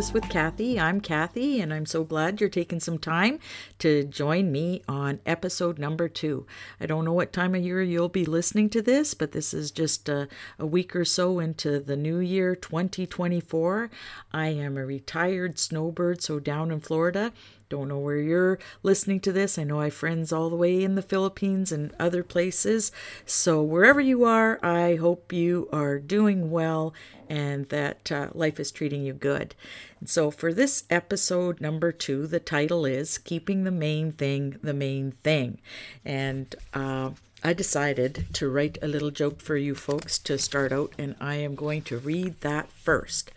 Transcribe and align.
Jesus 0.00 0.14
with 0.14 0.30
Kathy. 0.30 0.80
I'm 0.80 1.02
Kathy, 1.02 1.60
and 1.60 1.74
I'm 1.74 1.84
so 1.84 2.04
glad 2.04 2.40
you're 2.40 2.48
taking 2.48 2.80
some 2.80 2.96
time 2.96 3.38
to 3.80 4.02
join 4.04 4.50
me 4.50 4.80
on 4.88 5.20
episode 5.26 5.78
number 5.78 6.08
two. 6.08 6.46
I 6.80 6.86
don't 6.86 7.04
know 7.04 7.12
what 7.12 7.34
time 7.34 7.54
of 7.54 7.62
year 7.62 7.82
you'll 7.82 8.08
be 8.08 8.24
listening 8.24 8.70
to 8.70 8.80
this, 8.80 9.12
but 9.12 9.32
this 9.32 9.52
is 9.52 9.70
just 9.70 10.08
a, 10.08 10.26
a 10.58 10.64
week 10.64 10.96
or 10.96 11.04
so 11.04 11.38
into 11.38 11.78
the 11.80 11.98
new 11.98 12.18
year 12.18 12.56
2024. 12.56 13.90
I 14.32 14.46
am 14.46 14.78
a 14.78 14.86
retired 14.86 15.58
snowbird, 15.58 16.22
so 16.22 16.40
down 16.40 16.70
in 16.70 16.80
Florida. 16.80 17.34
Don't 17.70 17.86
know 17.86 18.00
where 18.00 18.16
you're 18.16 18.58
listening 18.82 19.20
to 19.20 19.32
this. 19.32 19.56
I 19.56 19.62
know 19.62 19.78
I 19.78 19.84
have 19.84 19.94
friends 19.94 20.32
all 20.32 20.50
the 20.50 20.56
way 20.56 20.82
in 20.82 20.96
the 20.96 21.02
Philippines 21.02 21.70
and 21.70 21.94
other 22.00 22.24
places. 22.24 22.90
So, 23.24 23.62
wherever 23.62 24.00
you 24.00 24.24
are, 24.24 24.58
I 24.60 24.96
hope 24.96 25.32
you 25.32 25.68
are 25.72 26.00
doing 26.00 26.50
well 26.50 26.92
and 27.28 27.68
that 27.68 28.10
uh, 28.10 28.30
life 28.34 28.58
is 28.58 28.72
treating 28.72 29.04
you 29.04 29.12
good. 29.12 29.54
And 30.00 30.08
so, 30.08 30.32
for 30.32 30.52
this 30.52 30.82
episode 30.90 31.60
number 31.60 31.92
two, 31.92 32.26
the 32.26 32.40
title 32.40 32.84
is 32.84 33.18
Keeping 33.18 33.62
the 33.62 33.70
Main 33.70 34.10
Thing 34.10 34.58
the 34.64 34.74
Main 34.74 35.12
Thing. 35.22 35.58
And 36.04 36.56
uh, 36.74 37.10
I 37.44 37.52
decided 37.52 38.26
to 38.32 38.48
write 38.50 38.78
a 38.82 38.88
little 38.88 39.12
joke 39.12 39.40
for 39.40 39.56
you 39.56 39.76
folks 39.76 40.18
to 40.18 40.38
start 40.38 40.72
out, 40.72 40.92
and 40.98 41.14
I 41.20 41.36
am 41.36 41.54
going 41.54 41.82
to 41.82 41.98
read 41.98 42.40
that 42.40 42.72
first. 42.72 43.30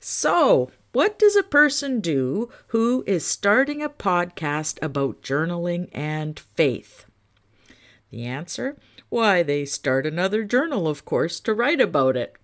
So, 0.00 0.72
what 0.92 1.18
does 1.18 1.36
a 1.36 1.42
person 1.42 2.00
do 2.00 2.48
who 2.68 3.04
is 3.06 3.26
starting 3.26 3.82
a 3.82 3.88
podcast 3.88 4.78
about 4.80 5.22
journaling 5.22 5.88
and 5.92 6.38
faith? 6.38 7.04
The 8.10 8.24
answer? 8.24 8.76
Why, 9.10 9.42
they 9.42 9.64
start 9.64 10.06
another 10.06 10.44
journal, 10.44 10.88
of 10.88 11.04
course, 11.04 11.40
to 11.40 11.54
write 11.54 11.80
about 11.80 12.16
it. 12.16 12.36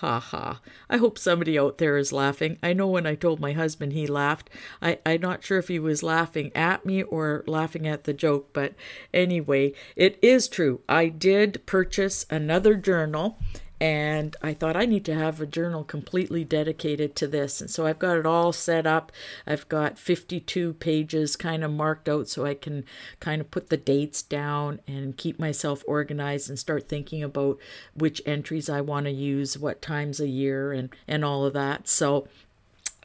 Ha 0.00 0.20
ha. 0.20 0.60
I 0.90 0.98
hope 0.98 1.18
somebody 1.18 1.58
out 1.58 1.78
there 1.78 1.96
is 1.96 2.12
laughing. 2.12 2.58
I 2.62 2.74
know 2.74 2.86
when 2.86 3.06
I 3.06 3.14
told 3.14 3.40
my 3.40 3.52
husband 3.52 3.92
he 3.94 4.06
laughed. 4.06 4.50
I, 4.82 4.98
I'm 5.06 5.22
not 5.22 5.42
sure 5.42 5.58
if 5.58 5.68
he 5.68 5.78
was 5.78 6.02
laughing 6.02 6.52
at 6.54 6.84
me 6.84 7.02
or 7.02 7.44
laughing 7.46 7.86
at 7.86 8.04
the 8.04 8.12
joke, 8.12 8.50
but 8.52 8.74
anyway, 9.14 9.72
it 9.94 10.18
is 10.20 10.48
true. 10.48 10.80
I 10.86 11.08
did 11.08 11.64
purchase 11.64 12.26
another 12.28 12.74
journal 12.74 13.38
and 13.78 14.34
I 14.42 14.54
thought 14.54 14.76
I 14.76 14.86
need 14.86 15.04
to 15.04 15.14
have 15.14 15.40
a 15.40 15.46
journal 15.46 15.84
completely 15.84 16.44
dedicated 16.44 17.14
to 17.16 17.26
this. 17.26 17.60
And 17.60 17.70
so 17.70 17.86
I've 17.86 17.98
got 17.98 18.16
it 18.16 18.24
all 18.24 18.52
set 18.52 18.86
up. 18.86 19.12
I've 19.46 19.68
got 19.68 19.98
52 19.98 20.74
pages 20.74 21.36
kind 21.36 21.62
of 21.62 21.70
marked 21.70 22.08
out 22.08 22.28
so 22.28 22.46
I 22.46 22.54
can 22.54 22.84
kind 23.20 23.40
of 23.40 23.50
put 23.50 23.68
the 23.68 23.76
dates 23.76 24.22
down 24.22 24.80
and 24.86 25.16
keep 25.16 25.38
myself 25.38 25.84
organized 25.86 26.48
and 26.48 26.58
start 26.58 26.88
thinking 26.88 27.22
about 27.22 27.58
which 27.94 28.22
entries 28.24 28.70
I 28.70 28.80
want 28.80 29.04
to 29.06 29.12
use, 29.12 29.58
what 29.58 29.82
times 29.82 30.20
a 30.20 30.28
year, 30.28 30.72
and, 30.72 30.88
and 31.06 31.22
all 31.22 31.44
of 31.44 31.52
that. 31.52 31.86
So 31.86 32.28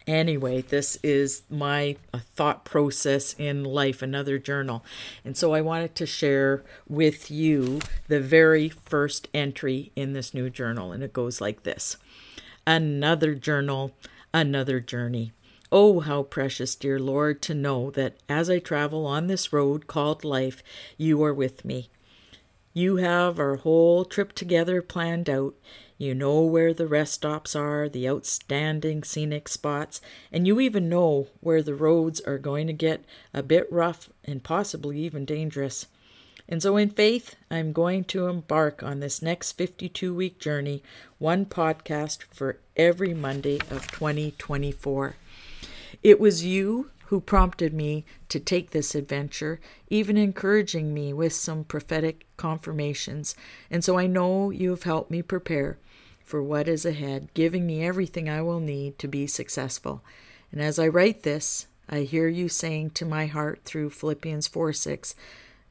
Anyway, 0.07 0.61
this 0.61 0.97
is 1.03 1.44
my 1.49 1.95
uh, 2.13 2.19
thought 2.35 2.66
process 2.66 3.35
in 3.38 3.63
life, 3.63 4.02
another 4.02 4.39
journal. 4.39 4.83
And 5.23 5.38
so 5.38 5.53
I 5.53 5.61
wanted 5.61 5.95
to 5.95 6.05
share 6.05 6.63
with 6.88 7.30
you 7.30 7.80
the 8.07 8.19
very 8.19 8.69
first 8.69 9.27
entry 9.33 9.91
in 9.95 10.13
this 10.13 10.33
new 10.33 10.49
journal. 10.49 10.91
And 10.91 11.03
it 11.03 11.13
goes 11.13 11.39
like 11.39 11.63
this 11.63 11.97
Another 12.66 13.35
journal, 13.35 13.91
another 14.33 14.79
journey. 14.79 15.34
Oh, 15.72 16.01
how 16.01 16.23
precious, 16.23 16.75
dear 16.75 17.00
Lord, 17.00 17.41
to 17.44 17.53
know 17.53 17.91
that 17.91 18.17
as 18.28 18.50
I 18.50 18.59
travel 18.59 19.06
on 19.06 19.28
this 19.28 19.53
road 19.53 19.88
called 19.88 20.25
life, 20.25 20.61
you 20.97 21.23
are 21.23 21.34
with 21.34 21.63
me. 21.63 21.90
You 22.73 22.97
have 22.97 23.40
our 23.40 23.56
whole 23.57 24.03
trip 24.03 24.34
together 24.34 24.81
planned 24.81 25.29
out. 25.29 25.56
You 26.01 26.16
know 26.16 26.41
where 26.41 26.73
the 26.73 26.88
rest 26.88 27.13
stops 27.13 27.56
are, 27.56 27.88
the 27.88 28.09
outstanding 28.09 29.03
scenic 29.03 29.47
spots, 29.47 30.01
and 30.31 30.47
you 30.47 30.59
even 30.59 30.89
know 30.89 31.28
where 31.41 31.62
the 31.62 31.75
roads 31.75 32.19
are 32.22 32.39
going 32.39 32.66
to 32.66 32.73
get 32.73 33.06
a 33.35 33.44
bit 33.44 33.72
rough 33.72 34.09
and 34.25 34.44
possibly 34.44 34.97
even 34.97 35.25
dangerous. 35.25 35.85
And 36.50 36.59
so, 36.59 36.75
in 36.75 36.90
faith, 36.90 37.35
I'm 37.51 37.72
going 37.72 38.06
to 38.06 38.25
embark 38.25 38.81
on 38.81 39.00
this 39.00 39.22
next 39.22 39.51
52 39.51 40.11
week 40.11 40.40
journey, 40.40 40.81
one 41.19 41.45
podcast 41.45 42.23
for 42.23 42.57
every 42.75 43.13
Monday 43.13 43.59
of 43.69 43.91
2024. 43.91 45.13
It 46.01 46.19
was 46.19 46.44
you 46.44 46.90
who 47.11 47.22
prompted 47.22 47.75
me 47.75 48.06
to 48.29 48.40
take 48.40 48.72
this 48.72 48.95
adventure, 48.95 49.59
even 49.88 50.17
encouraging 50.17 50.95
me 50.95 51.13
with 51.13 51.34
some 51.34 51.63
prophetic 51.63 52.25
confirmations. 52.38 53.35
And 53.69 53.84
so 53.84 54.00
I 54.00 54.07
know 54.07 54.50
you 54.50 54.72
have 54.72 54.84
helped 54.84 55.11
me 55.11 55.22
prepare 55.22 55.78
for 56.24 56.42
what 56.42 56.68
is 56.68 56.86
ahead, 56.86 57.30
giving 57.34 57.66
me 57.66 57.84
everything 57.84 58.30
I 58.30 58.42
will 58.42 58.59
need 58.59 59.00
to 59.00 59.08
be 59.08 59.28
successful. 59.28 60.04
And 60.52 60.62
as 60.62 60.80
I 60.80 60.88
write 60.88 61.24
this, 61.24 61.68
I 61.90 62.02
hear 62.02 62.28
you 62.28 62.50
saying 62.50 62.92
to 62.92 63.06
my 63.06 63.26
heart 63.26 63.62
through 63.66 63.90
Philippians 63.90 64.48
4 64.48 64.74
6, 64.74 65.16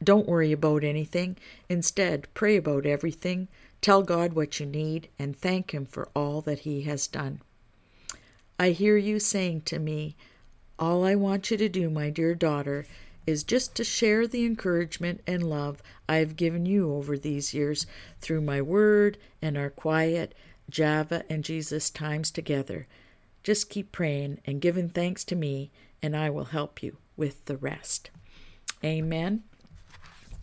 don't 0.03 0.29
worry 0.29 0.53
about 0.53 0.83
anything. 0.83 1.37
Instead, 1.69 2.27
pray 2.33 2.57
about 2.57 2.87
everything. 2.87 3.49
Tell 3.83 4.03
God 4.03 4.33
what 4.33 4.59
you 4.59 4.67
need 4.67 5.09
and 5.19 5.37
thank 5.37 5.73
Him 5.73 5.85
for 5.85 6.09
all 6.15 6.41
that 6.43 6.61
He 6.61 6.83
has 6.83 7.07
done. 7.07 7.41
I 8.59 8.71
hear 8.71 8.97
you 8.97 9.19
saying 9.19 9.63
to 9.63 9.79
me, 9.79 10.17
All 10.79 11.05
I 11.05 11.15
want 11.15 11.51
you 11.51 11.57
to 11.59 11.69
do, 11.69 11.91
my 11.91 12.09
dear 12.09 12.35
daughter, 12.35 12.87
is 13.27 13.45
just 13.45 13.75
to 13.77 13.85
share 13.85 14.27
the 14.27 14.45
encouragement 14.45 15.21
and 15.27 15.49
love 15.49 15.83
I 16.09 16.17
have 16.17 16.37
given 16.37 16.67
you 16.67 16.93
over 16.93 17.17
these 17.17 17.55
years 17.55 17.87
through 18.21 18.41
my 18.41 18.61
word 18.61 19.19
and 19.41 19.57
our 19.57 19.71
quiet 19.71 20.35
Java 20.69 21.25
and 21.29 21.45
Jesus 21.45 21.91
times 21.91 22.31
together. 22.31 22.87
Just 23.43 23.71
keep 23.71 23.93
praying 23.93 24.41
and 24.45 24.61
giving 24.61 24.89
thanks 24.89 25.25
to 25.25 25.37
me, 25.37 25.71
and 26.03 26.17
I 26.17 26.31
will 26.31 26.47
help 26.47 26.83
you 26.83 26.97
with 27.17 27.45
the 27.47 27.57
rest. 27.57 28.11
Amen. 28.85 29.43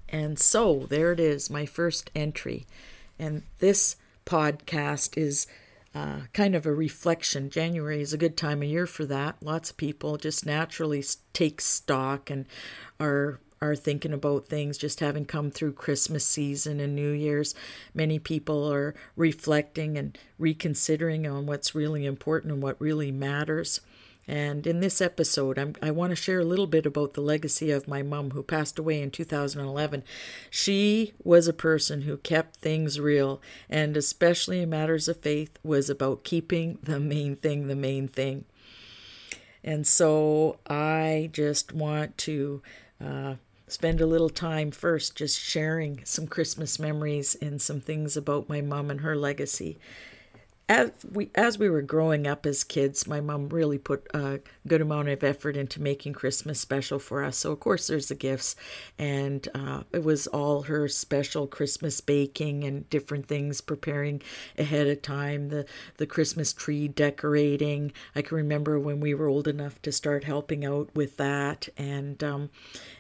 And 0.09 0.39
so 0.39 0.85
there 0.87 1.11
it 1.11 1.19
is, 1.19 1.49
my 1.49 1.65
first 1.65 2.11
entry. 2.15 2.65
And 3.19 3.43
this 3.59 3.95
podcast 4.25 5.17
is 5.17 5.47
uh, 5.97 6.19
kind 6.31 6.53
of 6.53 6.65
a 6.67 6.73
reflection. 6.73 7.49
January 7.49 8.01
is 8.01 8.13
a 8.13 8.17
good 8.17 8.37
time 8.37 8.61
of 8.61 8.67
year 8.69 8.85
for 8.85 9.03
that. 9.05 9.35
Lots 9.41 9.71
of 9.71 9.77
people 9.77 10.17
just 10.17 10.45
naturally 10.45 11.03
take 11.33 11.59
stock 11.59 12.29
and 12.29 12.45
are 12.99 13.39
are 13.59 13.75
thinking 13.75 14.13
about 14.13 14.45
things 14.45 14.77
just 14.77 14.99
having 14.99 15.25
come 15.25 15.49
through 15.49 15.73
Christmas 15.73 16.23
season 16.23 16.79
and 16.79 16.95
New 16.95 17.09
Year's. 17.09 17.55
Many 17.95 18.19
people 18.19 18.71
are 18.71 18.93
reflecting 19.15 19.97
and 19.97 20.15
reconsidering 20.37 21.25
on 21.25 21.47
what's 21.47 21.73
really 21.73 22.05
important 22.05 22.53
and 22.53 22.61
what 22.61 22.79
really 22.79 23.11
matters. 23.11 23.81
And 24.27 24.67
in 24.67 24.81
this 24.81 24.99
episode, 24.99 25.57
I'm, 25.57 25.75
i 25.81 25.89
want 25.89 26.11
to 26.11 26.15
share 26.15 26.39
a 26.39 26.45
little 26.45 26.67
bit 26.67 26.85
about 26.85 27.13
the 27.13 27.21
legacy 27.21 27.71
of 27.71 27.87
my 27.87 28.01
mom 28.01 28.31
who 28.31 28.43
passed 28.43 28.77
away 28.77 29.01
in 29.01 29.09
2011. 29.09 30.03
She 30.49 31.13
was 31.23 31.47
a 31.47 31.53
person 31.53 32.01
who 32.01 32.17
kept 32.17 32.57
things 32.57 32.99
real, 32.99 33.41
and 33.69 33.95
especially 33.95 34.61
in 34.61 34.69
matters 34.69 35.07
of 35.07 35.21
faith, 35.21 35.57
was 35.63 35.89
about 35.89 36.25
keeping 36.25 36.77
the 36.83 36.99
main 36.99 37.37
thing 37.37 37.67
the 37.67 37.75
main 37.75 38.09
thing. 38.09 38.43
And 39.63 39.87
so 39.87 40.59
I 40.67 41.29
just 41.31 41.73
want 41.73 42.17
to 42.19 42.61
uh, 43.03 43.35
spend 43.67 44.01
a 44.01 44.05
little 44.05 44.29
time 44.29 44.71
first 44.71 45.15
just 45.15 45.39
sharing 45.39 46.01
some 46.03 46.27
Christmas 46.27 46.79
memories 46.79 47.35
and 47.41 47.61
some 47.61 47.79
things 47.79 48.17
about 48.17 48.49
my 48.49 48.61
mom 48.61 48.89
and 48.91 49.01
her 49.01 49.15
legacy 49.15 49.77
as 50.69 50.91
we 51.09 51.31
as 51.33 51.57
we 51.57 51.69
were 51.69 51.81
growing 51.81 52.27
up 52.27 52.45
as 52.45 52.65
kids, 52.65 53.07
my 53.07 53.21
mom 53.21 53.47
really 53.47 53.77
put 53.77 54.05
a 54.13 54.41
good 54.67 54.81
amount 54.81 55.07
of 55.07 55.23
effort 55.23 55.55
into 55.55 55.81
making 55.81 56.11
Christmas 56.11 56.59
special 56.59 56.99
for 56.99 57.23
us. 57.23 57.37
So 57.37 57.53
of 57.53 57.61
course 57.61 57.87
there's 57.87 58.09
the 58.09 58.15
gifts, 58.15 58.55
and 58.99 59.47
uh, 59.55 59.83
it 59.93 60.03
was 60.03 60.27
all 60.27 60.63
her 60.63 60.89
special 60.89 61.47
Christmas 61.47 62.01
baking 62.01 62.65
and 62.65 62.89
different 62.89 63.27
things 63.27 63.61
preparing 63.61 64.21
ahead 64.57 64.87
of 64.87 65.01
time. 65.01 65.49
The 65.49 65.65
the 65.97 66.07
Christmas 66.07 66.51
tree 66.51 66.89
decorating. 66.89 67.93
I 68.13 68.21
can 68.21 68.35
remember 68.35 68.77
when 68.77 68.99
we 68.99 69.13
were 69.13 69.27
old 69.27 69.47
enough 69.47 69.81
to 69.83 69.91
start 69.93 70.25
helping 70.25 70.65
out 70.65 70.89
with 70.93 71.15
that, 71.15 71.69
and 71.77 72.21
um, 72.21 72.49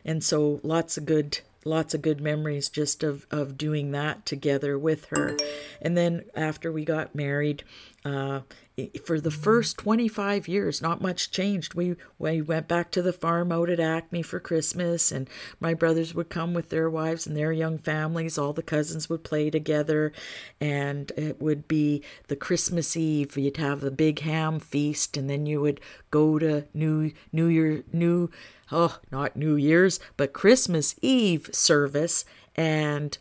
and 0.05 0.23
so 0.23 0.61
lots 0.63 0.97
of 0.97 1.05
good 1.05 1.39
lots 1.67 1.93
of 1.93 2.01
good 2.01 2.21
memories 2.21 2.69
just 2.69 3.03
of, 3.03 3.27
of 3.29 3.57
doing 3.57 3.91
that 3.91 4.25
together 4.25 4.77
with 4.77 5.05
her. 5.05 5.37
And 5.81 5.97
then 5.97 6.23
after 6.35 6.71
we 6.71 6.85
got 6.85 7.13
married, 7.13 7.63
uh, 8.05 8.41
for 9.05 9.19
the 9.19 9.31
first 9.31 9.79
25 9.79 10.47
years, 10.47 10.83
not 10.83 11.01
much 11.01 11.31
changed. 11.31 11.73
We, 11.73 11.95
we 12.19 12.43
went 12.43 12.67
back 12.67 12.91
to 12.91 13.01
the 13.01 13.11
farm 13.11 13.51
out 13.51 13.71
at 13.71 13.79
Acme 13.79 14.21
for 14.21 14.39
Christmas, 14.39 15.11
and 15.11 15.27
my 15.59 15.73
brothers 15.73 16.13
would 16.13 16.29
come 16.29 16.53
with 16.53 16.69
their 16.69 16.87
wives 16.87 17.25
and 17.25 17.35
their 17.35 17.51
young 17.51 17.79
families. 17.79 18.37
All 18.37 18.53
the 18.53 18.61
cousins 18.61 19.09
would 19.09 19.23
play 19.23 19.49
together, 19.49 20.13
and 20.61 21.11
it 21.17 21.41
would 21.41 21.67
be 21.67 22.03
the 22.27 22.35
Christmas 22.35 22.95
Eve. 22.95 23.35
You'd 23.35 23.57
have 23.57 23.81
the 23.81 23.89
big 23.89 24.19
ham 24.19 24.59
feast, 24.59 25.17
and 25.17 25.27
then 25.27 25.47
you 25.47 25.59
would 25.59 25.81
go 26.11 26.37
to 26.37 26.65
New 26.73 27.13
New 27.31 27.47
Year 27.47 27.83
New 27.91 28.29
oh, 28.71 28.99
not 29.11 29.35
New 29.35 29.55
Year's, 29.55 29.99
but 30.15 30.33
Christmas 30.33 30.95
Eve 31.01 31.49
service 31.53 32.25
and 32.55 33.17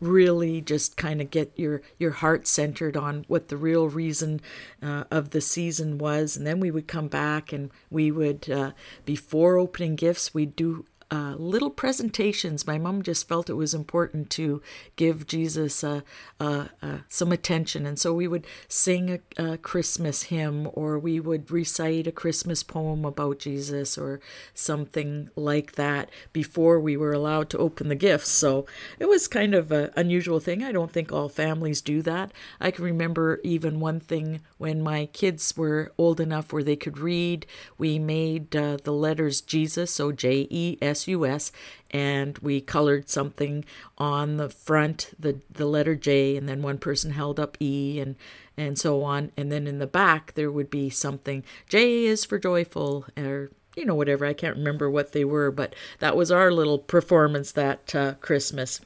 really 0.00 0.60
just 0.60 0.96
kind 0.96 1.20
of 1.20 1.30
get 1.30 1.50
your 1.56 1.80
your 1.98 2.10
heart 2.10 2.46
centered 2.46 2.96
on 2.96 3.24
what 3.26 3.48
the 3.48 3.56
real 3.56 3.88
reason 3.88 4.40
uh, 4.82 5.04
of 5.10 5.30
the 5.30 5.40
season 5.40 5.98
was. 5.98 6.36
And 6.36 6.46
then 6.46 6.60
we 6.60 6.70
would 6.70 6.86
come 6.86 7.08
back 7.08 7.52
and 7.52 7.70
we 7.90 8.10
would 8.10 8.50
uh, 8.50 8.72
before 9.04 9.56
opening 9.56 9.96
gifts 9.96 10.34
we'd 10.34 10.56
do 10.56 10.84
uh, 11.10 11.34
little 11.36 11.70
presentations. 11.70 12.66
My 12.66 12.78
mom 12.78 13.02
just 13.02 13.28
felt 13.28 13.50
it 13.50 13.54
was 13.54 13.74
important 13.74 14.30
to 14.30 14.62
give 14.96 15.26
Jesus 15.26 15.84
uh, 15.84 16.00
uh, 16.40 16.66
uh, 16.82 16.98
some 17.08 17.32
attention. 17.32 17.86
And 17.86 17.98
so 17.98 18.12
we 18.14 18.28
would 18.28 18.46
sing 18.68 19.10
a, 19.10 19.52
a, 19.52 19.58
Christmas 19.58 20.24
hymn 20.24 20.68
or 20.72 20.98
we 20.98 21.20
would 21.20 21.50
recite 21.50 22.06
a 22.06 22.12
Christmas 22.12 22.62
poem 22.62 23.04
about 23.04 23.38
Jesus 23.38 23.98
or 23.98 24.20
something 24.54 25.30
like 25.36 25.72
that 25.72 26.10
before 26.32 26.80
we 26.80 26.96
were 26.96 27.12
allowed 27.12 27.50
to 27.50 27.58
open 27.58 27.88
the 27.88 27.94
gifts. 27.94 28.30
So 28.30 28.66
it 28.98 29.08
was 29.08 29.28
kind 29.28 29.54
of 29.54 29.70
an 29.72 29.90
unusual 29.96 30.40
thing. 30.40 30.62
I 30.62 30.72
don't 30.72 30.92
think 30.92 31.12
all 31.12 31.28
families 31.28 31.80
do 31.80 32.02
that. 32.02 32.32
I 32.60 32.70
can 32.70 32.84
remember 32.84 33.40
even 33.42 33.80
one 33.80 34.00
thing 34.00 34.40
when 34.58 34.82
my 34.82 35.06
kids 35.06 35.56
were 35.56 35.92
old 35.98 36.20
enough 36.20 36.52
where 36.52 36.64
they 36.64 36.76
could 36.76 36.98
read, 36.98 37.46
we 37.78 37.98
made 37.98 38.54
uh, 38.56 38.78
the 38.82 38.92
letters 38.92 39.40
Jesus, 39.40 39.90
so 39.90 40.12
J 40.12 40.46
E 40.50 40.78
S 40.80 40.93
US, 41.08 41.52
and 41.90 42.38
we 42.38 42.60
colored 42.60 43.08
something 43.08 43.64
on 43.98 44.36
the 44.36 44.48
front, 44.48 45.10
the 45.18 45.40
the 45.50 45.66
letter 45.66 45.94
J, 45.94 46.36
and 46.36 46.48
then 46.48 46.62
one 46.62 46.78
person 46.78 47.12
held 47.12 47.38
up 47.40 47.56
E, 47.60 48.00
and 48.00 48.16
and 48.56 48.78
so 48.78 49.02
on, 49.02 49.32
and 49.36 49.50
then 49.50 49.66
in 49.66 49.78
the 49.78 49.86
back 49.86 50.34
there 50.34 50.50
would 50.50 50.70
be 50.70 50.90
something 50.90 51.44
J 51.68 52.04
is 52.04 52.24
for 52.24 52.38
joyful, 52.38 53.06
or 53.16 53.50
you 53.76 53.84
know 53.84 53.94
whatever. 53.94 54.24
I 54.24 54.32
can't 54.32 54.56
remember 54.56 54.90
what 54.90 55.12
they 55.12 55.24
were, 55.24 55.50
but 55.50 55.74
that 55.98 56.16
was 56.16 56.30
our 56.30 56.50
little 56.50 56.78
performance 56.78 57.52
that 57.52 57.94
uh, 57.94 58.14
Christmas. 58.20 58.80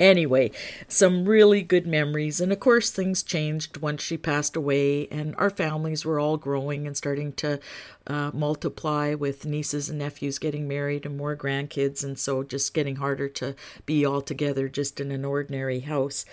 Anyway, 0.00 0.50
some 0.88 1.24
really 1.24 1.62
good 1.62 1.86
memories. 1.86 2.40
And 2.40 2.52
of 2.52 2.58
course, 2.58 2.90
things 2.90 3.22
changed 3.22 3.76
once 3.76 4.02
she 4.02 4.16
passed 4.16 4.56
away, 4.56 5.06
and 5.08 5.36
our 5.38 5.50
families 5.50 6.04
were 6.04 6.18
all 6.18 6.36
growing 6.36 6.86
and 6.86 6.96
starting 6.96 7.32
to 7.34 7.60
uh, 8.06 8.30
multiply 8.34 9.14
with 9.14 9.46
nieces 9.46 9.88
and 9.88 9.98
nephews 9.98 10.38
getting 10.38 10.68
married 10.68 11.06
and 11.06 11.16
more 11.16 11.36
grandkids. 11.36 12.04
And 12.04 12.18
so 12.18 12.42
just 12.42 12.74
getting 12.74 12.96
harder 12.96 13.28
to 13.28 13.54
be 13.86 14.04
all 14.04 14.20
together 14.20 14.68
just 14.68 15.00
in 15.00 15.10
an 15.10 15.24
ordinary 15.24 15.80
house. 15.80 16.24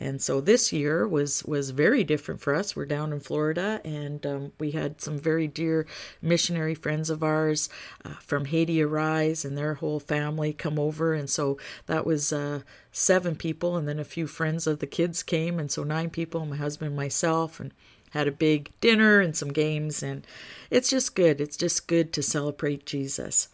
And 0.00 0.22
so 0.22 0.40
this 0.40 0.72
year 0.72 1.06
was 1.06 1.44
was 1.44 1.70
very 1.70 2.04
different 2.04 2.40
for 2.40 2.54
us. 2.54 2.74
We're 2.74 2.86
down 2.86 3.12
in 3.12 3.20
Florida, 3.20 3.82
and 3.84 4.24
um, 4.24 4.52
we 4.58 4.70
had 4.70 4.98
some 5.02 5.18
very 5.18 5.46
dear 5.46 5.86
missionary 6.22 6.74
friends 6.74 7.10
of 7.10 7.22
ours 7.22 7.68
uh, 8.02 8.14
from 8.14 8.46
Haiti 8.46 8.80
Arise 8.80 9.44
and 9.44 9.58
their 9.58 9.74
whole 9.74 10.00
family 10.00 10.54
come 10.54 10.78
over, 10.78 11.12
and 11.12 11.28
so 11.28 11.58
that 11.84 12.06
was 12.06 12.32
uh, 12.32 12.60
seven 12.90 13.36
people, 13.36 13.76
and 13.76 13.86
then 13.86 13.98
a 13.98 14.04
few 14.04 14.26
friends 14.26 14.66
of 14.66 14.78
the 14.78 14.86
kids 14.86 15.22
came, 15.22 15.58
and 15.58 15.70
so 15.70 15.84
nine 15.84 16.08
people. 16.08 16.46
My 16.46 16.56
husband, 16.56 16.96
myself, 16.96 17.60
and 17.60 17.74
had 18.10 18.28
a 18.28 18.32
big 18.32 18.70
dinner 18.80 19.20
and 19.20 19.36
some 19.36 19.52
games, 19.52 20.02
and 20.02 20.26
it's 20.70 20.90
just 20.90 21.14
good. 21.14 21.40
It's 21.40 21.56
just 21.56 21.86
good 21.86 22.12
to 22.12 22.22
celebrate 22.22 22.86
Jesus. 22.86 23.48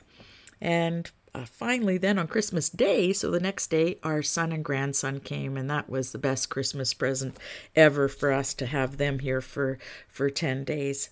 And 0.61 1.11
uh, 1.35 1.45
finally, 1.45 1.99
then 1.99 2.19
on 2.19 2.29
Christmas 2.29 2.71
Day, 2.71 3.13
so 3.13 3.31
the 3.31 3.41
next 3.41 3.69
day, 3.69 3.99
our 4.03 4.23
son 4.23 4.53
and 4.53 4.65
grandson 4.65 5.21
came, 5.21 5.57
and 5.57 5.69
that 5.69 5.91
was 5.91 6.13
the 6.13 6.19
best 6.19 6.49
Christmas 6.49 6.95
present 6.95 7.37
ever 7.75 8.09
for 8.09 8.33
us 8.33 8.55
to 8.55 8.67
have 8.67 8.97
them 8.97 9.19
here 9.19 9.43
for 9.43 9.79
for 10.09 10.31
ten 10.31 10.65
days. 10.65 11.11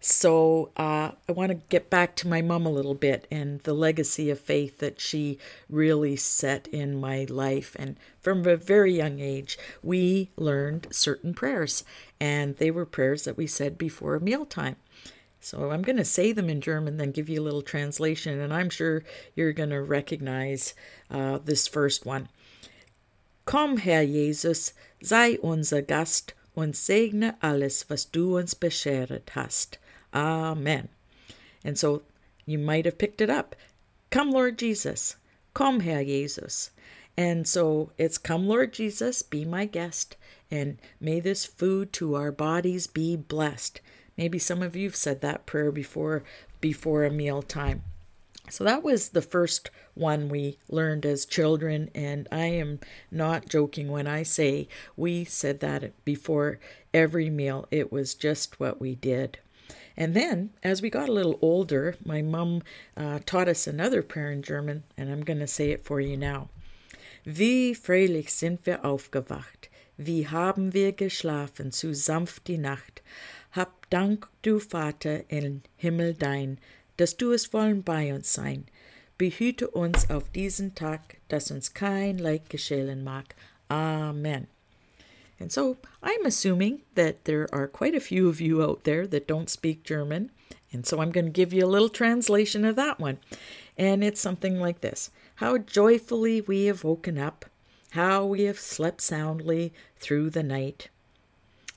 So 0.00 0.70
uh, 0.76 1.10
I 1.28 1.32
want 1.32 1.50
to 1.50 1.56
get 1.68 1.90
back 1.90 2.14
to 2.16 2.28
my 2.28 2.40
mom 2.40 2.66
a 2.66 2.70
little 2.70 2.94
bit 2.94 3.26
and 3.32 3.60
the 3.60 3.74
legacy 3.74 4.30
of 4.30 4.38
faith 4.38 4.78
that 4.78 5.00
she 5.00 5.38
really 5.68 6.14
set 6.14 6.68
in 6.68 7.00
my 7.00 7.26
life. 7.28 7.74
And 7.78 7.96
from 8.20 8.46
a 8.46 8.56
very 8.56 8.94
young 8.94 9.18
age, 9.18 9.58
we 9.82 10.30
learned 10.36 10.86
certain 10.92 11.34
prayers, 11.34 11.82
and 12.20 12.56
they 12.56 12.70
were 12.70 12.86
prayers 12.86 13.24
that 13.24 13.36
we 13.36 13.48
said 13.48 13.76
before 13.76 14.20
mealtime. 14.20 14.76
So 15.40 15.70
I'm 15.70 15.82
going 15.82 15.96
to 15.96 16.04
say 16.04 16.32
them 16.32 16.48
in 16.48 16.60
German, 16.60 16.96
then 16.96 17.10
give 17.10 17.28
you 17.28 17.40
a 17.40 17.44
little 17.44 17.62
translation, 17.62 18.38
and 18.40 18.52
I'm 18.52 18.70
sure 18.70 19.02
you're 19.34 19.52
going 19.52 19.70
to 19.70 19.82
recognize 19.82 20.74
uh, 21.10 21.38
this 21.44 21.66
first 21.66 22.06
one. 22.06 22.28
Komm, 23.46 23.78
Herr 23.78 24.04
Jesus, 24.04 24.74
sei 25.02 25.38
unser 25.42 25.82
Gast 25.82 26.34
und 26.54 26.76
segne 26.76 27.36
alles, 27.40 27.88
was 27.88 28.04
du 28.04 28.36
uns 28.36 28.54
beschert 28.54 29.30
hast. 29.30 29.78
Amen. 30.14 30.88
And 31.64 31.78
so 31.78 32.02
you 32.46 32.58
might 32.58 32.84
have 32.84 32.98
picked 32.98 33.20
it 33.20 33.30
up. 33.30 33.54
Come, 34.10 34.30
Lord 34.30 34.58
Jesus. 34.58 35.16
Come, 35.54 35.80
Herr 35.80 36.04
Jesus. 36.04 36.70
And 37.18 37.48
so 37.48 37.90
it's 37.98 38.16
come, 38.16 38.46
Lord 38.46 38.72
Jesus, 38.72 39.22
be 39.22 39.44
my 39.44 39.64
guest, 39.64 40.16
and 40.52 40.78
may 41.00 41.18
this 41.18 41.44
food 41.44 41.92
to 41.94 42.14
our 42.14 42.30
bodies 42.30 42.86
be 42.86 43.16
blessed. 43.16 43.80
Maybe 44.16 44.38
some 44.38 44.62
of 44.62 44.76
you've 44.76 44.94
said 44.94 45.20
that 45.20 45.44
prayer 45.44 45.72
before 45.72 46.22
before 46.60 47.04
a 47.04 47.10
meal 47.10 47.42
time. 47.42 47.82
So 48.50 48.62
that 48.62 48.84
was 48.84 49.08
the 49.08 49.20
first 49.20 49.70
one 49.94 50.28
we 50.28 50.58
learned 50.70 51.04
as 51.04 51.26
children, 51.26 51.90
and 51.92 52.28
I 52.30 52.46
am 52.46 52.78
not 53.10 53.48
joking 53.48 53.88
when 53.88 54.06
I 54.06 54.22
say 54.22 54.68
we 54.96 55.24
said 55.24 55.58
that 55.58 55.92
before 56.04 56.60
every 56.94 57.30
meal. 57.30 57.66
It 57.72 57.90
was 57.90 58.14
just 58.14 58.60
what 58.60 58.80
we 58.80 58.94
did. 58.94 59.38
And 59.98 60.14
then, 60.14 60.50
as 60.62 60.80
we 60.80 60.90
got 60.90 61.08
a 61.08 61.12
little 61.12 61.40
older, 61.42 61.96
my 62.04 62.22
mom 62.22 62.62
uh, 62.96 63.18
taught 63.26 63.48
us 63.48 63.66
another 63.66 64.00
prayer 64.00 64.30
in 64.30 64.42
German, 64.42 64.84
and 64.96 65.10
I'm 65.10 65.22
going 65.22 65.40
to 65.40 65.48
say 65.48 65.72
it 65.72 65.84
for 65.84 66.00
you 66.00 66.16
now. 66.16 66.50
Wie 67.24 67.74
freilich 67.74 68.32
sind 68.32 68.64
wir 68.64 68.84
aufgewacht, 68.84 69.68
wie 69.98 70.28
haben 70.28 70.72
wir 70.72 70.92
geschlafen 70.92 71.72
zu 71.72 71.94
sanft 71.94 72.46
die 72.46 72.58
Nacht. 72.58 73.02
Hab 73.50 73.90
Dank, 73.90 74.28
du 74.42 74.60
Vater 74.60 75.28
im 75.28 75.62
Himmel 75.76 76.14
dein, 76.14 76.58
dass 76.96 77.16
du 77.16 77.32
es 77.32 77.52
wollen 77.52 77.82
bei 77.82 78.14
uns 78.14 78.32
sein. 78.32 78.66
Behüte 79.18 79.68
uns 79.68 80.10
auf 80.10 80.30
diesen 80.30 80.76
Tag, 80.76 81.16
dass 81.26 81.50
uns 81.50 81.74
kein 81.74 82.18
Leid 82.18 82.48
geschehen 82.50 83.02
mag. 83.02 83.34
Amen. 83.66 84.46
And 85.40 85.52
so 85.52 85.76
I'm 86.02 86.26
assuming 86.26 86.82
that 86.94 87.24
there 87.24 87.48
are 87.52 87.68
quite 87.68 87.94
a 87.94 88.00
few 88.00 88.28
of 88.28 88.40
you 88.40 88.62
out 88.62 88.84
there 88.84 89.06
that 89.06 89.28
don't 89.28 89.48
speak 89.50 89.84
German. 89.84 90.30
And 90.72 90.84
so 90.84 91.00
I'm 91.00 91.12
going 91.12 91.26
to 91.26 91.30
give 91.30 91.52
you 91.52 91.64
a 91.64 91.66
little 91.66 91.88
translation 91.88 92.64
of 92.64 92.76
that 92.76 92.98
one. 92.98 93.18
And 93.76 94.02
it's 94.02 94.20
something 94.20 94.58
like 94.58 94.80
this 94.80 95.10
How 95.36 95.58
joyfully 95.58 96.40
we 96.40 96.64
have 96.64 96.84
woken 96.84 97.18
up, 97.18 97.44
how 97.90 98.26
we 98.26 98.42
have 98.42 98.58
slept 98.58 99.00
soundly 99.00 99.72
through 99.96 100.30
the 100.30 100.42
night. 100.42 100.88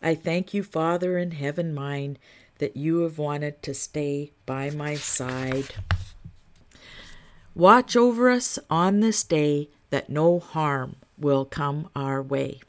I 0.01 0.15
thank 0.15 0.53
you, 0.53 0.63
Father 0.63 1.17
in 1.17 1.31
heaven 1.31 1.73
mine, 1.73 2.17
that 2.57 2.75
you 2.75 3.01
have 3.01 3.19
wanted 3.19 3.61
to 3.63 3.73
stay 3.73 4.31
by 4.45 4.71
my 4.71 4.95
side. 4.95 5.75
Watch 7.53 7.95
over 7.95 8.29
us 8.29 8.57
on 8.69 9.01
this 9.01 9.23
day 9.23 9.69
that 9.89 10.09
no 10.09 10.39
harm 10.39 10.95
will 11.17 11.45
come 11.45 11.89
our 11.95 12.21
way. 12.21 12.61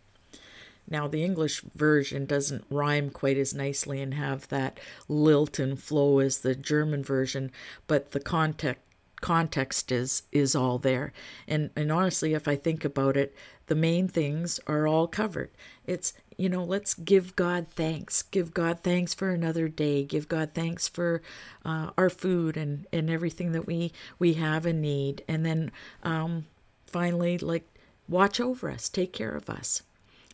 Now, 0.89 1.09
the 1.09 1.25
English 1.25 1.63
version 1.75 2.27
doesn't 2.27 2.65
rhyme 2.69 3.11
quite 3.11 3.39
as 3.39 3.55
nicely 3.55 4.03
and 4.03 4.15
have 4.15 4.49
that 4.49 4.79
lilt 5.09 5.59
and 5.59 5.81
flow 5.81 6.19
as 6.19 6.39
the 6.39 6.55
German 6.55 7.03
version, 7.03 7.51
but 7.87 8.11
the 8.11 8.21
context 8.21 8.83
context 9.23 9.91
is 9.91 10.25
is 10.33 10.55
all 10.55 10.79
there. 10.79 11.13
And 11.49 11.71
and 11.75 11.91
honestly, 11.91 12.35
if 12.35 12.47
I 12.47 12.57
think 12.57 12.85
about 12.85 13.17
it, 13.17 13.35
the 13.67 13.75
main 13.75 14.09
things 14.09 14.61
are 14.67 14.87
all 14.87 15.07
covered. 15.07 15.51
It's 15.87 16.13
you 16.37 16.49
know, 16.49 16.65
let's 16.65 16.95
give 16.95 17.37
God 17.37 17.69
thanks. 17.71 18.23
Give 18.23 18.53
God 18.53 18.81
thanks 18.83 19.15
for 19.15 19.31
another 19.31 19.69
day. 19.69 20.03
Give 20.03 20.29
God 20.29 20.51
thanks 20.55 20.89
for 20.89 21.23
uh, 21.65 21.91
our 21.97 22.11
food 22.11 22.57
and 22.57 22.87
and 22.93 23.09
everything 23.09 23.53
that 23.53 23.67
we 23.67 23.93
we 24.19 24.35
have 24.35 24.67
and 24.67 24.83
need. 24.83 25.25
And 25.29 25.47
then 25.47 25.71
um, 26.03 26.47
finally, 26.87 27.39
like 27.39 27.67
watch 28.09 28.41
over 28.41 28.71
us, 28.71 28.89
take 28.89 29.13
care 29.13 29.35
of 29.35 29.49
us 29.49 29.83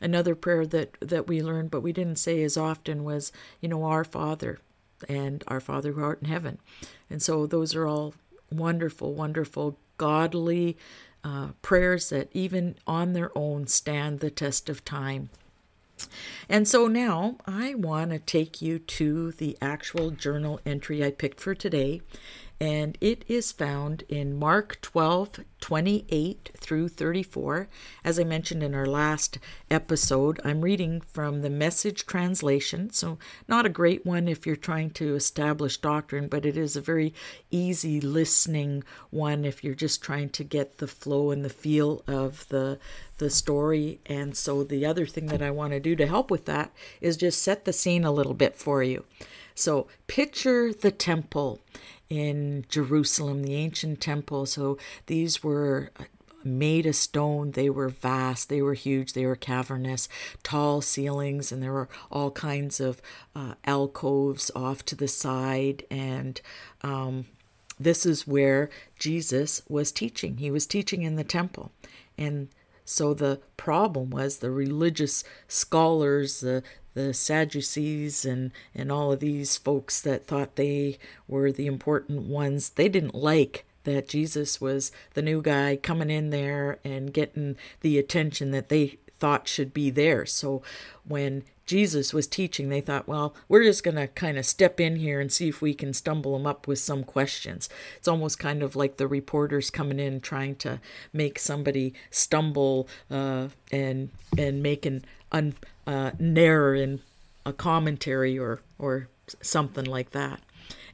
another 0.00 0.34
prayer 0.34 0.66
that 0.66 0.96
that 1.00 1.26
we 1.26 1.42
learned 1.42 1.70
but 1.70 1.82
we 1.82 1.92
didn't 1.92 2.18
say 2.18 2.42
as 2.42 2.56
often 2.56 3.04
was 3.04 3.32
you 3.60 3.68
know 3.68 3.84
our 3.84 4.04
father 4.04 4.58
and 5.08 5.44
our 5.46 5.60
father 5.60 5.92
who 5.92 6.02
art 6.02 6.20
in 6.22 6.28
heaven 6.28 6.58
and 7.08 7.22
so 7.22 7.46
those 7.46 7.74
are 7.74 7.86
all 7.86 8.14
wonderful 8.50 9.14
wonderful 9.14 9.76
godly 9.96 10.76
uh, 11.24 11.48
prayers 11.62 12.10
that 12.10 12.28
even 12.32 12.76
on 12.86 13.12
their 13.12 13.36
own 13.36 13.66
stand 13.66 14.20
the 14.20 14.30
test 14.30 14.68
of 14.68 14.84
time 14.84 15.28
and 16.48 16.68
so 16.68 16.86
now 16.86 17.36
I 17.46 17.74
want 17.74 18.10
to 18.10 18.18
take 18.18 18.62
you 18.62 18.78
to 18.78 19.32
the 19.32 19.56
actual 19.60 20.10
journal 20.10 20.60
entry 20.64 21.04
I 21.04 21.10
picked 21.10 21.40
for 21.40 21.54
today. 21.54 22.02
And 22.60 22.98
it 23.00 23.24
is 23.28 23.52
found 23.52 24.02
in 24.08 24.36
Mark 24.36 24.78
12 24.80 25.40
28 25.60 26.50
through 26.56 26.88
34. 26.88 27.68
As 28.04 28.18
I 28.18 28.24
mentioned 28.24 28.62
in 28.62 28.74
our 28.74 28.86
last 28.86 29.38
episode, 29.70 30.40
I'm 30.44 30.62
reading 30.62 31.00
from 31.00 31.42
the 31.42 31.50
message 31.50 32.06
translation, 32.06 32.90
so 32.90 33.18
not 33.48 33.66
a 33.66 33.70
great 33.70 34.06
one 34.06 34.28
if 34.28 34.46
you're 34.46 34.56
trying 34.56 34.90
to 34.90 35.16
establish 35.16 35.76
doctrine, 35.76 36.28
but 36.28 36.46
it 36.46 36.56
is 36.56 36.76
a 36.76 36.80
very 36.80 37.12
easy 37.50 38.00
listening 38.00 38.84
one 39.10 39.44
if 39.44 39.64
you're 39.64 39.74
just 39.74 40.00
trying 40.00 40.30
to 40.30 40.44
get 40.44 40.78
the 40.78 40.86
flow 40.86 41.30
and 41.30 41.44
the 41.44 41.50
feel 41.50 42.02
of 42.06 42.46
the 42.48 42.78
the 43.18 43.30
story. 43.30 44.00
And 44.06 44.36
so 44.36 44.62
the 44.62 44.86
other 44.86 45.04
thing 45.04 45.26
that 45.26 45.42
I 45.42 45.50
want 45.50 45.72
to 45.72 45.80
do 45.80 45.96
to 45.96 46.06
help 46.06 46.30
with 46.30 46.44
that 46.46 46.72
is 47.00 47.16
just 47.16 47.42
set 47.42 47.64
the 47.64 47.72
scene 47.72 48.04
a 48.04 48.12
little 48.12 48.34
bit 48.34 48.54
for 48.54 48.82
you. 48.82 49.04
So 49.56 49.88
picture 50.06 50.72
the 50.72 50.92
temple 50.92 51.60
in 52.10 52.64
Jerusalem, 52.68 53.42
the 53.42 53.54
ancient 53.54 54.00
temple. 54.00 54.46
So 54.46 54.78
these 55.06 55.42
were 55.42 55.90
made 56.44 56.86
of 56.86 56.96
stone. 56.96 57.52
They 57.52 57.68
were 57.68 57.88
vast, 57.88 58.48
they 58.48 58.62
were 58.62 58.74
huge, 58.74 59.12
they 59.12 59.26
were 59.26 59.36
cavernous, 59.36 60.08
tall 60.42 60.80
ceilings, 60.80 61.52
and 61.52 61.62
there 61.62 61.72
were 61.72 61.88
all 62.10 62.30
kinds 62.30 62.80
of 62.80 63.02
uh, 63.34 63.54
alcoves 63.64 64.50
off 64.54 64.84
to 64.86 64.96
the 64.96 65.08
side. 65.08 65.84
And 65.90 66.40
um, 66.82 67.26
this 67.78 68.06
is 68.06 68.26
where 68.26 68.70
Jesus 68.98 69.62
was 69.68 69.92
teaching. 69.92 70.38
He 70.38 70.50
was 70.50 70.66
teaching 70.66 71.02
in 71.02 71.16
the 71.16 71.24
temple. 71.24 71.72
And 72.16 72.48
so 72.88 73.12
the 73.12 73.40
problem 73.58 74.08
was 74.08 74.38
the 74.38 74.50
religious 74.50 75.22
scholars, 75.46 76.40
the 76.40 76.62
the 76.94 77.14
Sadducees 77.14 78.24
and, 78.24 78.50
and 78.74 78.90
all 78.90 79.12
of 79.12 79.20
these 79.20 79.56
folks 79.56 80.00
that 80.00 80.26
thought 80.26 80.56
they 80.56 80.98
were 81.28 81.52
the 81.52 81.66
important 81.66 82.22
ones, 82.22 82.70
they 82.70 82.88
didn't 82.88 83.14
like 83.14 83.64
that 83.84 84.08
Jesus 84.08 84.60
was 84.60 84.90
the 85.14 85.22
new 85.22 85.40
guy 85.40 85.76
coming 85.76 86.10
in 86.10 86.30
there 86.30 86.80
and 86.82 87.12
getting 87.12 87.56
the 87.82 87.98
attention 87.98 88.50
that 88.50 88.68
they 88.68 88.98
thought 89.18 89.48
should 89.48 89.74
be 89.74 89.90
there. 89.90 90.26
So 90.26 90.62
when 91.04 91.44
Jesus 91.66 92.14
was 92.14 92.26
teaching, 92.26 92.70
they 92.70 92.80
thought, 92.80 93.06
well, 93.06 93.34
we're 93.46 93.62
just 93.62 93.84
going 93.84 93.96
to 93.96 94.06
kind 94.08 94.38
of 94.38 94.46
step 94.46 94.80
in 94.80 94.96
here 94.96 95.20
and 95.20 95.30
see 95.30 95.48
if 95.48 95.60
we 95.60 95.74
can 95.74 95.92
stumble 95.92 96.32
them 96.32 96.46
up 96.46 96.66
with 96.66 96.78
some 96.78 97.04
questions. 97.04 97.68
It's 97.98 98.08
almost 98.08 98.38
kind 98.38 98.62
of 98.62 98.74
like 98.74 98.96
the 98.96 99.06
reporters 99.06 99.68
coming 99.70 100.00
in 100.00 100.20
trying 100.20 100.56
to 100.56 100.80
make 101.12 101.38
somebody 101.38 101.92
stumble 102.10 102.88
uh, 103.10 103.48
and 103.70 104.08
and 104.38 104.62
make 104.62 104.86
an 104.86 105.04
un, 105.30 105.54
uh, 105.86 106.12
narrow 106.18 106.74
in 106.74 107.00
a 107.44 107.52
commentary 107.52 108.38
or 108.38 108.62
or 108.78 109.08
something 109.42 109.84
like 109.84 110.12
that. 110.12 110.40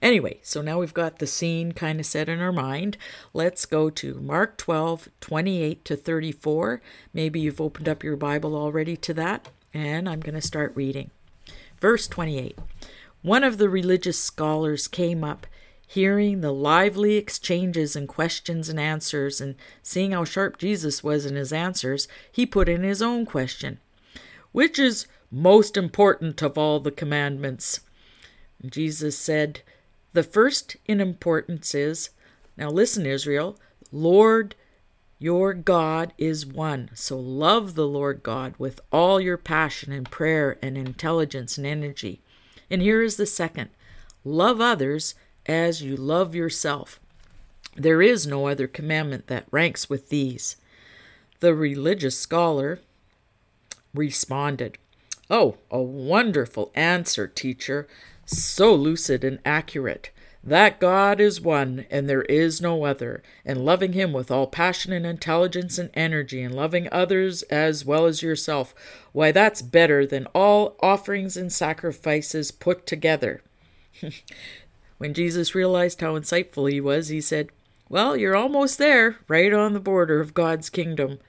Anyway, 0.02 0.38
so 0.42 0.60
now 0.60 0.78
we've 0.78 0.94
got 0.94 1.18
the 1.18 1.26
scene 1.26 1.72
kind 1.72 2.00
of 2.00 2.06
set 2.06 2.28
in 2.28 2.40
our 2.40 2.52
mind. 2.52 2.96
Let's 3.32 3.66
go 3.66 3.90
to 3.90 4.14
Mark 4.14 4.56
12, 4.58 5.08
28 5.20 5.84
to 5.84 5.96
34. 5.96 6.82
Maybe 7.12 7.40
you've 7.40 7.60
opened 7.60 7.88
up 7.88 8.04
your 8.04 8.16
Bible 8.16 8.54
already 8.54 8.96
to 8.98 9.14
that, 9.14 9.48
and 9.72 10.08
I'm 10.08 10.20
going 10.20 10.34
to 10.34 10.40
start 10.40 10.72
reading. 10.74 11.10
Verse 11.80 12.06
28 12.06 12.58
One 13.22 13.44
of 13.44 13.58
the 13.58 13.68
religious 13.68 14.18
scholars 14.18 14.88
came 14.88 15.24
up, 15.24 15.46
hearing 15.86 16.40
the 16.40 16.52
lively 16.52 17.16
exchanges 17.16 17.96
and 17.96 18.08
questions 18.08 18.68
and 18.68 18.78
answers, 18.78 19.40
and 19.40 19.54
seeing 19.82 20.12
how 20.12 20.24
sharp 20.24 20.58
Jesus 20.58 21.02
was 21.02 21.24
in 21.24 21.36
his 21.36 21.52
answers, 21.52 22.08
he 22.30 22.46
put 22.46 22.68
in 22.68 22.82
his 22.82 23.00
own 23.00 23.24
question 23.24 23.78
which 24.54 24.78
is 24.78 25.08
most 25.32 25.76
important 25.76 26.40
of 26.40 26.56
all 26.56 26.78
the 26.78 26.92
commandments? 26.92 27.80
Jesus 28.70 29.18
said, 29.18 29.60
The 30.12 30.22
first 30.22 30.76
in 30.86 31.00
importance 31.00 31.74
is, 31.74 32.10
Now 32.56 32.70
listen, 32.70 33.06
Israel, 33.06 33.58
Lord 33.92 34.54
your 35.24 35.54
God 35.54 36.12
is 36.18 36.44
one. 36.44 36.90
So 36.92 37.18
love 37.18 37.76
the 37.76 37.86
Lord 37.86 38.22
God 38.22 38.54
with 38.58 38.80
all 38.92 39.20
your 39.20 39.38
passion 39.38 39.90
and 39.90 40.10
prayer 40.10 40.58
and 40.60 40.76
intelligence 40.76 41.56
and 41.56 41.66
energy. 41.66 42.20
And 42.68 42.82
here 42.82 43.02
is 43.02 43.16
the 43.16 43.24
second 43.24 43.70
love 44.22 44.60
others 44.60 45.14
as 45.46 45.82
you 45.82 45.96
love 45.96 46.34
yourself. 46.34 47.00
There 47.74 48.02
is 48.02 48.26
no 48.26 48.48
other 48.48 48.66
commandment 48.66 49.28
that 49.28 49.46
ranks 49.50 49.88
with 49.88 50.10
these. 50.10 50.56
The 51.40 51.54
religious 51.54 52.18
scholar, 52.18 52.80
responded, 53.94 54.76
Oh, 55.30 55.56
a 55.70 55.80
wonderful 55.80 56.70
answer, 56.74 57.26
teacher, 57.26 57.88
so 58.26 58.74
lucid 58.74 59.24
and 59.24 59.38
accurate. 59.44 60.10
That 60.46 60.78
God 60.78 61.20
is 61.20 61.40
one, 61.40 61.86
and 61.90 62.06
there 62.06 62.22
is 62.22 62.60
no 62.60 62.84
other, 62.84 63.22
and 63.46 63.64
loving 63.64 63.94
Him 63.94 64.12
with 64.12 64.30
all 64.30 64.46
passion 64.46 64.92
and 64.92 65.06
intelligence 65.06 65.78
and 65.78 65.88
energy, 65.94 66.42
and 66.42 66.54
loving 66.54 66.86
others 66.92 67.42
as 67.44 67.86
well 67.86 68.04
as 68.04 68.22
yourself, 68.22 68.74
why, 69.12 69.32
that's 69.32 69.62
better 69.62 70.04
than 70.04 70.26
all 70.34 70.76
offerings 70.80 71.38
and 71.38 71.50
sacrifices 71.50 72.50
put 72.50 72.86
together. 72.86 73.40
when 74.98 75.14
Jesus 75.14 75.54
realized 75.54 76.02
how 76.02 76.12
insightful 76.18 76.70
he 76.70 76.78
was, 76.78 77.08
he 77.08 77.22
said, 77.22 77.48
Well, 77.88 78.14
you're 78.14 78.36
almost 78.36 78.76
there, 78.76 79.16
right 79.28 79.52
on 79.52 79.72
the 79.72 79.80
border 79.80 80.20
of 80.20 80.34
God's 80.34 80.68
kingdom. 80.68 81.20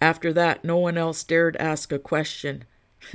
After 0.00 0.32
that, 0.32 0.64
no 0.64 0.78
one 0.78 0.98
else 0.98 1.22
dared 1.22 1.56
ask 1.58 1.92
a 1.92 1.98
question. 1.98 2.64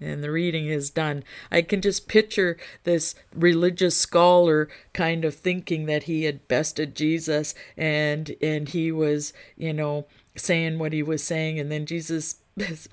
and 0.00 0.22
the 0.22 0.30
reading 0.30 0.66
is 0.66 0.90
done. 0.90 1.24
I 1.50 1.62
can 1.62 1.80
just 1.80 2.08
picture 2.08 2.56
this 2.84 3.14
religious 3.34 3.96
scholar 3.96 4.68
kind 4.92 5.24
of 5.24 5.34
thinking 5.34 5.86
that 5.86 6.04
he 6.04 6.24
had 6.24 6.48
bested 6.48 6.94
Jesus 6.94 7.54
and 7.76 8.34
and 8.40 8.68
he 8.68 8.92
was, 8.92 9.32
you 9.56 9.72
know, 9.72 10.06
saying 10.36 10.78
what 10.78 10.92
he 10.92 11.02
was 11.02 11.22
saying 11.22 11.58
and 11.58 11.70
then 11.70 11.86
Jesus 11.86 12.36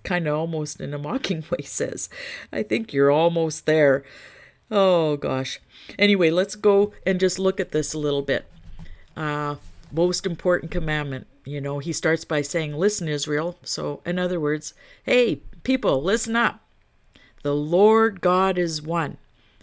kind 0.03 0.27
of 0.27 0.35
almost 0.35 0.81
in 0.81 0.93
a 0.93 0.97
mocking 0.97 1.43
way 1.51 1.63
says, 1.63 2.09
"I 2.51 2.63
think 2.63 2.93
you're 2.93 3.11
almost 3.11 3.65
there." 3.65 4.03
Oh 4.71 5.17
gosh. 5.17 5.59
Anyway, 5.99 6.29
let's 6.29 6.55
go 6.55 6.93
and 7.05 7.19
just 7.19 7.37
look 7.37 7.59
at 7.59 7.71
this 7.71 7.93
a 7.93 7.99
little 7.99 8.21
bit. 8.21 8.45
Uh 9.15 9.55
most 9.91 10.25
important 10.25 10.71
commandment 10.71 11.27
you 11.45 11.59
know, 11.59 11.79
he 11.79 11.91
starts 11.93 12.25
by 12.25 12.41
saying, 12.41 12.73
Listen, 12.73 13.07
Israel. 13.07 13.57
So, 13.63 14.01
in 14.05 14.17
other 14.17 14.39
words, 14.39 14.73
hey, 15.03 15.41
people, 15.63 16.01
listen 16.01 16.35
up. 16.35 16.61
The 17.43 17.55
Lord 17.55 18.21
God 18.21 18.57
is 18.57 18.81
one. 18.81 19.17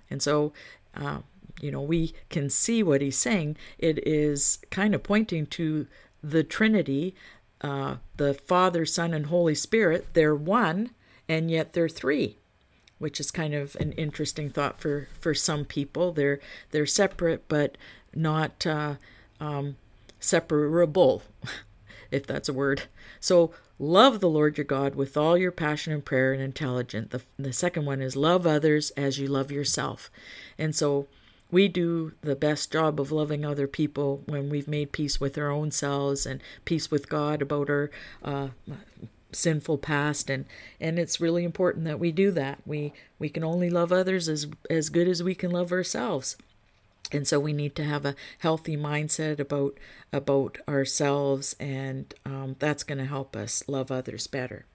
And 0.09 0.23
so, 0.23 0.53
uh, 0.95 1.19
you 1.61 1.71
know, 1.71 1.83
we 1.83 2.15
can 2.29 2.49
see 2.49 2.83
what 2.83 3.01
he's 3.01 3.19
saying. 3.19 3.57
It 3.79 4.07
is 4.07 4.59
kind 4.71 4.95
of 4.95 5.03
pointing 5.03 5.47
to 5.47 5.87
the 6.23 6.45
Trinity, 6.45 7.15
uh, 7.61 7.97
the 8.17 8.35
Father, 8.35 8.87
Son, 8.87 9.13
and 9.13 9.27
Holy 9.27 9.55
Spirit. 9.55 10.09
They're 10.15 10.35
one, 10.35 10.91
and 11.29 11.51
yet 11.51 11.73
they're 11.73 11.89
three 11.89 12.37
which 12.99 13.19
is 13.19 13.31
kind 13.31 13.55
of 13.55 13.75
an 13.77 13.93
interesting 13.93 14.51
thought 14.51 14.79
for 14.79 15.09
for 15.19 15.33
some 15.33 15.65
people. 15.65 16.13
They're 16.13 16.39
they're 16.71 16.85
separate, 16.85 17.49
but 17.49 17.79
not 18.15 18.67
uh, 18.67 18.97
um, 19.41 19.77
separable. 20.21 21.23
if 22.11 22.27
that's 22.27 22.49
a 22.49 22.53
word. 22.53 22.83
So 23.21 23.53
love 23.81 24.21
the 24.21 24.29
Lord 24.29 24.59
your 24.59 24.67
God 24.67 24.95
with 24.95 25.17
all 25.17 25.39
your 25.39 25.51
passion 25.51 25.93
and 25.93 26.05
prayer 26.05 26.33
and 26.35 26.43
intelligence. 26.43 27.09
The, 27.11 27.23
the 27.43 27.53
second 27.53 27.87
one 27.87 28.03
is 28.03 28.15
love 28.15 28.47
others 28.47 28.91
as 28.91 29.19
you 29.19 29.27
love 29.27 29.51
yourself. 29.51 30.11
And 30.59 30.77
so 30.77 31.09
we 31.51 31.67
do 31.67 32.13
the 32.21 32.37
best 32.37 32.71
job 32.71 33.01
of 33.01 33.11
loving 33.11 33.45
other 33.45 33.67
people 33.67 34.23
when 34.27 34.51
we've 34.51 34.69
made 34.69 34.93
peace 34.93 35.19
with 35.19 35.39
our 35.39 35.51
own 35.51 35.71
selves 35.71 36.27
and 36.27 36.43
peace 36.67 36.91
with 36.91 37.09
God 37.09 37.41
about 37.41 37.71
our 37.71 37.91
uh, 38.23 38.49
sinful 39.33 39.79
past 39.79 40.29
and 40.29 40.45
and 40.81 40.99
it's 40.99 41.21
really 41.21 41.45
important 41.45 41.85
that 41.85 42.01
we 42.01 42.11
do 42.11 42.33
that 42.33 42.59
we 42.67 42.93
we 43.21 43.29
can 43.29 43.45
only 43.45 43.71
love 43.71 43.93
others 43.93 44.29
as 44.29 44.49
as 44.69 44.89
good 44.89 45.07
as 45.07 45.23
we 45.23 45.37
can 45.37 45.53
love 45.53 45.71
ourselves 45.71 46.37
and 47.13 47.27
so 47.27 47.39
we 47.41 47.53
need 47.53 47.75
to 47.77 47.85
have 47.85 48.05
a 48.05 48.15
healthy 48.39 48.77
mindset 48.77 49.39
about 49.39 49.79
about 50.13 50.59
ourselves 50.69 51.55
and 51.59 52.15
um, 52.25 52.57
that's 52.59 52.83
going 52.83 52.99
to 52.99 53.05
help 53.05 53.37
us 53.37 53.63
love 53.67 53.91
others 53.91 54.27
better. 54.27 54.67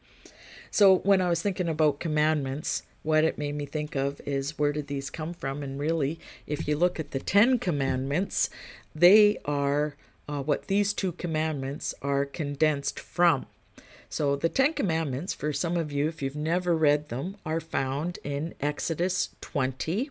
So 0.72 0.98
when 0.98 1.22
i 1.22 1.30
was 1.30 1.42
thinking 1.42 1.70
about 1.70 2.00
commandments 2.00 2.84
what 3.04 3.24
it 3.24 3.38
made 3.38 3.54
me 3.54 3.68
think 3.68 3.96
of 3.96 4.20
is 4.26 4.58
where 4.58 4.74
did 4.74 4.88
these 4.88 5.12
come 5.12 5.34
from? 5.34 5.62
And 5.62 5.80
really 5.80 6.20
if 6.48 6.68
you 6.68 6.76
look 6.78 7.00
at 7.00 7.12
the 7.12 7.20
ten 7.20 7.60
commandments 7.60 8.50
they 8.94 9.38
are 9.46 9.96
uh, 10.28 10.42
what 10.42 10.68
these 10.68 10.94
two 10.94 11.12
commandments 11.12 11.94
are 12.02 12.26
condensed 12.26 13.00
from. 13.00 13.46
So, 14.10 14.36
the 14.36 14.50
Ten 14.50 14.74
Commandments, 14.74 15.34
for 15.34 15.52
some 15.52 15.76
of 15.76 15.92
you, 15.92 16.08
if 16.08 16.22
you've 16.22 16.36
never 16.36 16.76
read 16.76 17.10
them, 17.10 17.36
are 17.46 17.60
found 17.60 18.18
in 18.24 18.54
Exodus 18.62 19.30
20, 19.42 20.10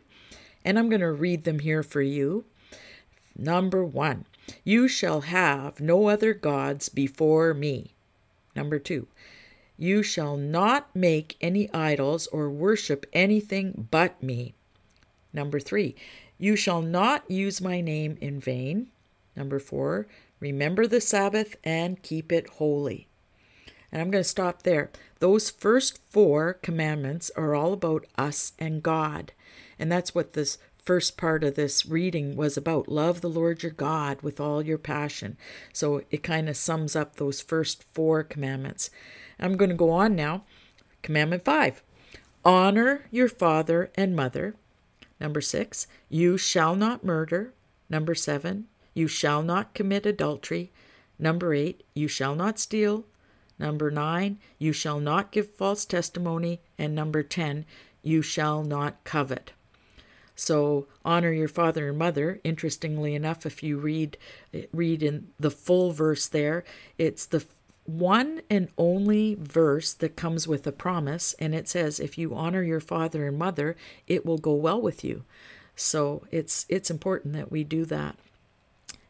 and 0.64 0.78
I'm 0.78 0.88
going 0.88 1.00
to 1.00 1.12
read 1.12 1.44
them 1.44 1.58
here 1.58 1.82
for 1.82 2.02
you. 2.02 2.44
Number 3.36 3.84
one, 3.84 4.26
you 4.62 4.88
shall 4.88 5.22
have 5.22 5.80
no 5.80 6.08
other 6.08 6.34
gods 6.34 6.88
before 6.88 7.52
me. 7.54 7.94
Number 8.54 8.78
two, 8.78 9.08
you 9.76 10.02
shall 10.02 10.36
not 10.36 10.94
make 10.94 11.36
any 11.40 11.72
idols 11.72 12.26
or 12.28 12.48
worship 12.48 13.06
anything 13.12 13.88
but 13.90 14.22
me. 14.22 14.54
Number 15.32 15.58
three, 15.58 15.96
You 16.38 16.56
shall 16.56 16.82
not 16.82 17.30
use 17.30 17.60
my 17.60 17.80
name 17.80 18.18
in 18.20 18.40
vain. 18.40 18.88
Number 19.36 19.58
four, 19.58 20.06
remember 20.40 20.86
the 20.86 21.00
Sabbath 21.00 21.56
and 21.64 22.02
keep 22.02 22.32
it 22.32 22.48
holy. 22.58 23.06
And 23.92 24.02
I'm 24.02 24.10
going 24.10 24.22
to 24.24 24.28
stop 24.28 24.62
there. 24.62 24.90
Those 25.20 25.50
first 25.50 26.00
four 26.10 26.54
commandments 26.54 27.30
are 27.36 27.54
all 27.54 27.72
about 27.72 28.06
us 28.18 28.52
and 28.58 28.82
God. 28.82 29.32
And 29.78 29.90
that's 29.90 30.14
what 30.14 30.32
this 30.32 30.58
first 30.76 31.16
part 31.16 31.42
of 31.42 31.54
this 31.54 31.86
reading 31.86 32.36
was 32.36 32.56
about. 32.56 32.88
Love 32.88 33.20
the 33.20 33.28
Lord 33.28 33.62
your 33.62 33.72
God 33.72 34.20
with 34.22 34.38
all 34.38 34.62
your 34.62 34.78
passion. 34.78 35.36
So 35.72 36.02
it 36.10 36.22
kind 36.22 36.48
of 36.48 36.56
sums 36.56 36.94
up 36.94 37.16
those 37.16 37.40
first 37.40 37.82
four 37.82 38.22
commandments. 38.22 38.90
I'm 39.38 39.56
going 39.56 39.70
to 39.70 39.76
go 39.76 39.90
on 39.90 40.14
now. 40.14 40.44
Commandment 41.02 41.44
five 41.44 41.82
honor 42.44 43.06
your 43.10 43.28
father 43.28 43.90
and 43.94 44.14
mother. 44.14 44.54
Number 45.18 45.40
six, 45.40 45.86
you 46.10 46.36
shall 46.36 46.76
not 46.76 47.04
murder. 47.04 47.54
Number 47.88 48.14
seven, 48.14 48.66
you 48.92 49.08
shall 49.08 49.42
not 49.42 49.74
commit 49.74 50.04
adultery. 50.04 50.70
Number 51.18 51.54
eight, 51.54 51.84
you 51.94 52.08
shall 52.08 52.34
not 52.34 52.58
steal. 52.58 53.04
Number 53.58 53.90
nine, 53.90 54.38
you 54.58 54.72
shall 54.72 55.00
not 55.00 55.30
give 55.30 55.54
false 55.54 55.84
testimony. 55.84 56.60
And 56.76 56.94
number 56.94 57.22
10, 57.22 57.64
you 58.02 58.20
shall 58.20 58.64
not 58.64 59.02
covet. 59.04 59.52
So 60.34 60.86
honor 61.04 61.32
your 61.32 61.48
father 61.48 61.88
and 61.88 61.98
mother. 61.98 62.40
Interestingly 62.44 63.14
enough, 63.14 63.46
if 63.46 63.62
you 63.62 63.78
read 63.78 64.18
read 64.72 65.02
in 65.02 65.28
the 65.38 65.50
full 65.50 65.92
verse 65.92 66.26
there, 66.26 66.64
it's 66.98 67.26
the 67.26 67.44
one 67.86 68.40
and 68.48 68.68
only 68.78 69.36
verse 69.38 69.92
that 69.92 70.16
comes 70.16 70.48
with 70.48 70.66
a 70.66 70.72
promise, 70.72 71.34
and 71.38 71.54
it 71.54 71.68
says, 71.68 72.00
"If 72.00 72.16
you 72.18 72.34
honor 72.34 72.62
your 72.62 72.80
father 72.80 73.26
and 73.26 73.38
mother, 73.38 73.76
it 74.06 74.24
will 74.24 74.38
go 74.38 74.54
well 74.54 74.80
with 74.80 75.04
you." 75.04 75.24
So 75.76 76.26
it's 76.30 76.66
it's 76.68 76.90
important 76.90 77.34
that 77.34 77.52
we 77.52 77.62
do 77.62 77.84
that. 77.86 78.16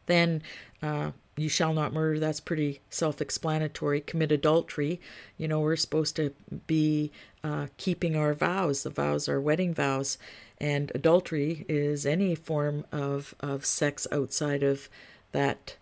Then 0.07 0.43
uh, 0.81 1.11
you 1.37 1.49
shall 1.49 1.73
not 1.73 1.93
murder. 1.93 2.19
That's 2.19 2.39
pretty 2.39 2.81
self-explanatory. 2.89 4.01
Commit 4.01 4.31
adultery. 4.31 5.01
You 5.37 5.47
know 5.47 5.59
we're 5.59 5.75
supposed 5.75 6.15
to 6.15 6.33
be 6.67 7.11
uh, 7.43 7.67
keeping 7.77 8.15
our 8.15 8.33
vows. 8.33 8.83
The 8.83 8.89
vows 8.89 9.27
are 9.27 9.41
wedding 9.41 9.73
vows. 9.73 10.17
And 10.59 10.91
adultery 10.95 11.65
is 11.67 12.05
any 12.05 12.33
form 12.35 12.85
of, 12.91 13.35
of 13.41 13.65
sex 13.65 14.07
outside 14.11 14.63
of 14.63 14.87
that 15.33 15.75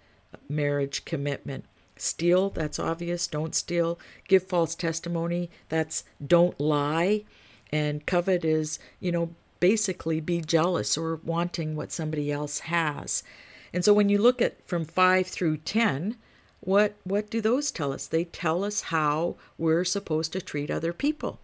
marriage 0.50 1.06
commitment. 1.06 1.66
Steal 1.96 2.50
that's 2.50 2.80
obvious. 2.80 3.28
Don't 3.28 3.54
steal. 3.54 4.00
Give 4.28 4.42
false 4.42 4.74
testimony. 4.74 5.52
That's 5.70 6.04
don't 6.26 6.60
lie. 6.60 7.26
And 7.72 8.06
covet 8.06 8.44
is 8.44 8.80
you 9.00 9.12
know 9.12 9.36
basically 9.60 10.20
be 10.20 10.42
jealous 10.42 10.98
or 10.98 11.22
wanting 11.24 11.76
what 11.76 11.92
somebody 11.92 12.32
else 12.32 12.60
has 12.60 13.24
and 13.74 13.84
so 13.84 13.94
when 13.94 14.10
you 14.10 14.20
look 14.20 14.42
at 14.42 14.66
from 14.68 14.86
5 14.86 15.28
through 15.28 15.58
10, 15.58 16.16
what 16.60 16.94
what 17.04 17.30
do 17.30 17.42
those 17.42 17.72
tell 17.72 17.92
us? 17.92 18.08
They 18.08 18.24
tell 18.24 18.64
us 18.64 18.82
how 18.84 19.36
we're 19.58 19.84
supposed 19.84 20.32
to 20.34 20.42
treat 20.42 20.72
other 20.72 20.94
people. 20.94 21.40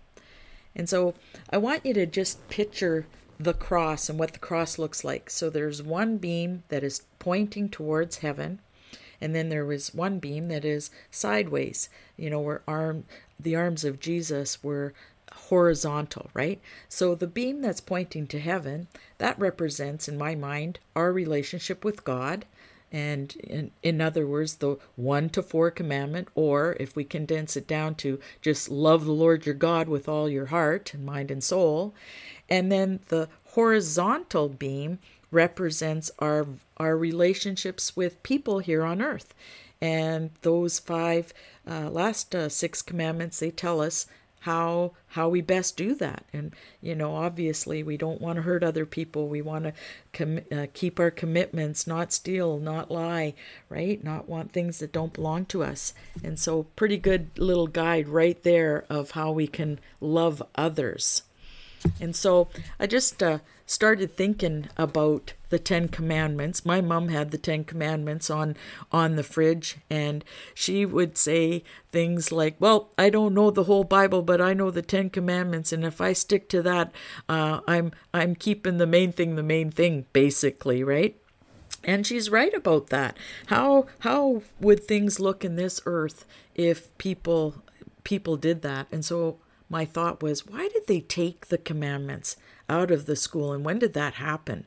And 0.76 0.88
so 0.88 1.14
I 1.50 1.58
want 1.58 1.86
you 1.86 1.94
to 1.96 2.06
just 2.06 2.48
picture 2.48 3.06
the 3.40 3.54
cross 3.54 4.10
and 4.10 4.20
what 4.20 4.34
the 4.34 4.40
cross 4.40 4.78
looks 4.78 5.04
like. 5.04 5.30
So 5.30 5.50
there's 5.50 5.82
one 5.82 6.18
beam 6.18 6.64
that 6.70 6.84
is 6.84 7.04
pointing 7.20 7.70
towards 7.70 8.18
heaven, 8.18 8.60
and 9.20 9.36
then 9.36 9.50
there 9.50 9.66
was 9.66 9.94
one 9.94 10.20
beam 10.20 10.48
that 10.50 10.64
is 10.64 10.92
sideways. 11.12 11.90
You 12.16 12.30
know, 12.30 12.40
where 12.40 12.62
arm 12.68 13.06
the 13.40 13.56
arms 13.56 13.84
of 13.84 14.00
Jesus 14.00 14.64
were 14.64 14.94
horizontal, 15.48 16.30
right? 16.34 16.62
So 16.88 17.16
the 17.16 17.28
beam 17.28 17.62
that's 17.62 17.82
pointing 17.82 18.28
to 18.28 18.40
heaven, 18.40 18.88
that 19.18 19.40
represents, 19.40 20.08
in 20.08 20.18
my 20.18 20.36
mind, 20.36 20.80
our 20.96 21.12
relationship 21.12 21.84
with 21.86 22.04
God. 22.04 22.46
And 22.92 23.36
in, 23.36 23.72
in 23.84 24.02
other 24.02 24.26
words, 24.26 24.56
the 24.56 24.78
one 24.96 25.30
to 25.30 25.44
four 25.44 25.70
commandment, 25.70 26.28
or 26.34 26.76
if 26.80 26.96
we 26.96 27.04
condense 27.04 27.56
it 27.56 27.68
down 27.68 27.96
to 27.96 28.20
just 28.42 28.70
love 28.70 29.06
the 29.06 29.12
Lord 29.12 29.46
your 29.46 29.56
God 29.56 29.88
with 29.88 30.10
all 30.10 30.28
your 30.28 30.48
heart 30.48 30.94
and 30.94 31.06
mind 31.06 31.30
and 31.30 31.44
soul. 31.44 31.94
And 32.50 32.72
then 32.72 33.00
the 33.10 33.30
horizontal 33.54 34.50
beam 34.50 35.00
represents 35.32 36.10
our 36.18 36.48
our 36.78 36.98
relationships 36.98 37.96
with 37.96 38.24
people 38.24 38.60
here 38.60 38.84
on 38.84 39.02
earth. 39.02 39.34
And 39.82 40.32
those 40.42 40.80
five 40.80 41.34
uh, 41.70 41.90
last 41.90 42.34
uh, 42.34 42.50
six 42.50 42.82
commandments, 42.82 43.40
they 43.40 43.52
tell 43.52 43.82
us 43.82 44.08
how 44.42 44.94
how 45.08 45.30
we 45.30 45.42
best 45.42 45.76
do 45.76 45.96
that. 45.96 46.26
And 46.34 46.54
you 46.82 46.96
know 46.96 47.16
obviously 47.16 47.84
we 47.84 47.98
don't 47.98 48.22
want 48.22 48.38
to 48.38 48.44
hurt 48.44 48.64
other 48.64 48.86
people. 48.86 49.28
We 49.28 49.42
want 49.42 49.66
to 49.66 49.74
com- 50.14 50.42
uh, 50.52 50.68
keep 50.74 51.00
our 51.00 51.12
commitments 51.12 51.88
not 51.88 52.14
steal 52.14 52.60
not 52.60 52.92
lie 52.92 53.34
right? 53.70 54.04
Not 54.04 54.28
want 54.30 54.52
things 54.52 54.80
that 54.80 54.92
don't 54.92 55.14
belong 55.14 55.46
to 55.46 55.64
us. 55.64 55.94
And 56.24 56.40
so 56.40 56.64
pretty 56.76 56.98
good 56.98 57.30
little 57.38 57.68
guide 57.68 58.08
right 58.08 58.42
there 58.44 58.86
of 58.90 59.12
how 59.12 59.32
we 59.32 59.48
can 59.48 59.80
love 60.02 60.42
others. 60.56 61.24
And 62.02 62.16
so 62.16 62.50
i 62.80 62.88
just 62.88 63.24
uh, 63.24 63.40
started 63.70 64.12
thinking 64.12 64.68
about 64.78 65.34
the 65.50 65.60
Ten 65.60 65.88
Commandments. 65.88 66.66
My 66.66 66.82
mom 66.82 67.10
had 67.10 67.30
the 67.30 67.38
Ten 67.38 67.64
Commandments 67.64 68.28
on 68.32 68.58
on 68.92 69.16
the 69.16 69.24
fridge, 69.24 69.78
and 69.92 70.26
she 70.56 70.88
would 70.88 71.18
say 71.20 71.64
things 71.92 72.32
like, 72.32 72.56
"Well, 72.60 72.90
I 72.98 73.12
don't 73.12 73.36
know 73.36 73.52
the 73.52 73.66
whole 73.66 73.84
Bible, 73.84 74.24
but 74.24 74.42
I 74.42 74.56
know 74.56 74.72
the 74.72 74.82
Ten 74.82 75.12
Commandments, 75.12 75.72
and 75.72 75.86
if 75.86 76.02
I 76.02 76.14
stick 76.14 76.50
to 76.50 76.64
that, 76.64 76.92
uh, 77.30 77.60
I'm 77.68 77.92
I'm 78.12 78.34
keeping 78.34 78.78
the 78.78 78.88
main 78.88 79.12
thing, 79.12 79.36
the 79.36 79.44
main 79.44 79.70
thing, 79.70 80.06
basically, 80.14 80.84
right?" 80.84 81.16
And 81.84 82.08
she's 82.08 82.32
right 82.32 82.54
about 82.56 82.88
that. 82.88 83.18
How 83.48 83.86
how 84.00 84.42
would 84.60 84.84
things 84.84 85.20
look 85.20 85.46
in 85.46 85.56
this 85.56 85.80
earth 85.86 86.26
if 86.56 86.96
people 86.98 87.56
people 88.04 88.36
did 88.36 88.64
that? 88.64 88.88
And 88.92 89.06
so 89.06 89.38
my 89.70 89.86
thought 89.86 90.22
was, 90.24 90.46
why 90.46 90.68
did 90.68 90.88
they 90.88 91.02
take 91.02 91.48
the 91.48 91.58
commandments 91.58 92.36
out 92.68 92.92
of 92.92 93.06
the 93.06 93.16
school, 93.16 93.54
and 93.54 93.64
when 93.64 93.80
did 93.80 93.94
that 93.94 94.16
happen? 94.16 94.66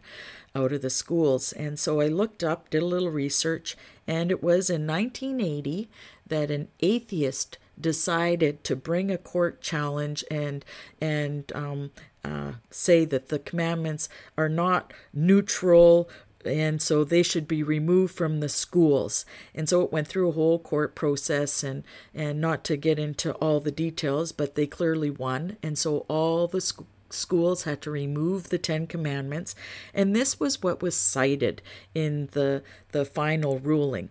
out 0.54 0.72
of 0.72 0.82
the 0.82 0.90
schools. 0.90 1.52
And 1.52 1.78
so 1.78 2.00
I 2.00 2.08
looked 2.08 2.44
up, 2.44 2.70
did 2.70 2.82
a 2.82 2.86
little 2.86 3.10
research, 3.10 3.76
and 4.06 4.30
it 4.30 4.42
was 4.42 4.68
in 4.68 4.86
1980 4.86 5.88
that 6.26 6.50
an 6.50 6.68
atheist 6.80 7.58
decided 7.80 8.62
to 8.64 8.76
bring 8.76 9.10
a 9.10 9.18
court 9.18 9.60
challenge 9.62 10.24
and 10.30 10.64
and 11.00 11.50
um, 11.54 11.90
uh, 12.24 12.52
say 12.70 13.04
that 13.04 13.28
the 13.28 13.38
commandments 13.38 14.08
are 14.36 14.48
not 14.48 14.92
neutral 15.12 16.08
and 16.44 16.80
so 16.80 17.04
they 17.04 17.22
should 17.22 17.48
be 17.48 17.62
removed 17.62 18.14
from 18.14 18.40
the 18.40 18.48
schools. 18.48 19.24
And 19.54 19.68
so 19.68 19.82
it 19.82 19.92
went 19.92 20.08
through 20.08 20.28
a 20.28 20.32
whole 20.32 20.58
court 20.58 20.94
process 20.94 21.62
and 21.62 21.84
and 22.14 22.40
not 22.40 22.64
to 22.64 22.76
get 22.76 22.98
into 22.98 23.32
all 23.34 23.60
the 23.60 23.70
details 23.70 24.32
but 24.32 24.54
they 24.54 24.66
clearly 24.66 25.10
won. 25.10 25.56
And 25.62 25.78
so 25.78 26.04
all 26.08 26.46
the 26.46 26.60
sc- 26.60 26.84
schools 27.14 27.64
had 27.64 27.80
to 27.82 27.90
remove 27.90 28.48
the 28.48 28.58
Ten 28.58 28.86
Commandments, 28.86 29.54
and 29.94 30.14
this 30.14 30.40
was 30.40 30.62
what 30.62 30.82
was 30.82 30.96
cited 30.96 31.62
in 31.94 32.28
the, 32.32 32.62
the 32.92 33.04
final 33.04 33.58
ruling. 33.58 34.08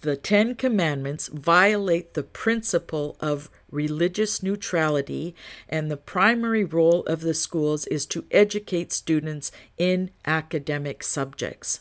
The 0.00 0.16
Ten 0.16 0.54
Commandments 0.54 1.26
violate 1.26 2.14
the 2.14 2.22
principle 2.22 3.16
of 3.18 3.50
religious 3.70 4.44
neutrality, 4.44 5.34
and 5.68 5.90
the 5.90 5.96
primary 5.96 6.64
role 6.64 7.02
of 7.06 7.20
the 7.20 7.34
schools 7.34 7.84
is 7.86 8.06
to 8.06 8.24
educate 8.30 8.92
students 8.92 9.50
in 9.76 10.10
academic 10.24 11.02
subjects. 11.02 11.80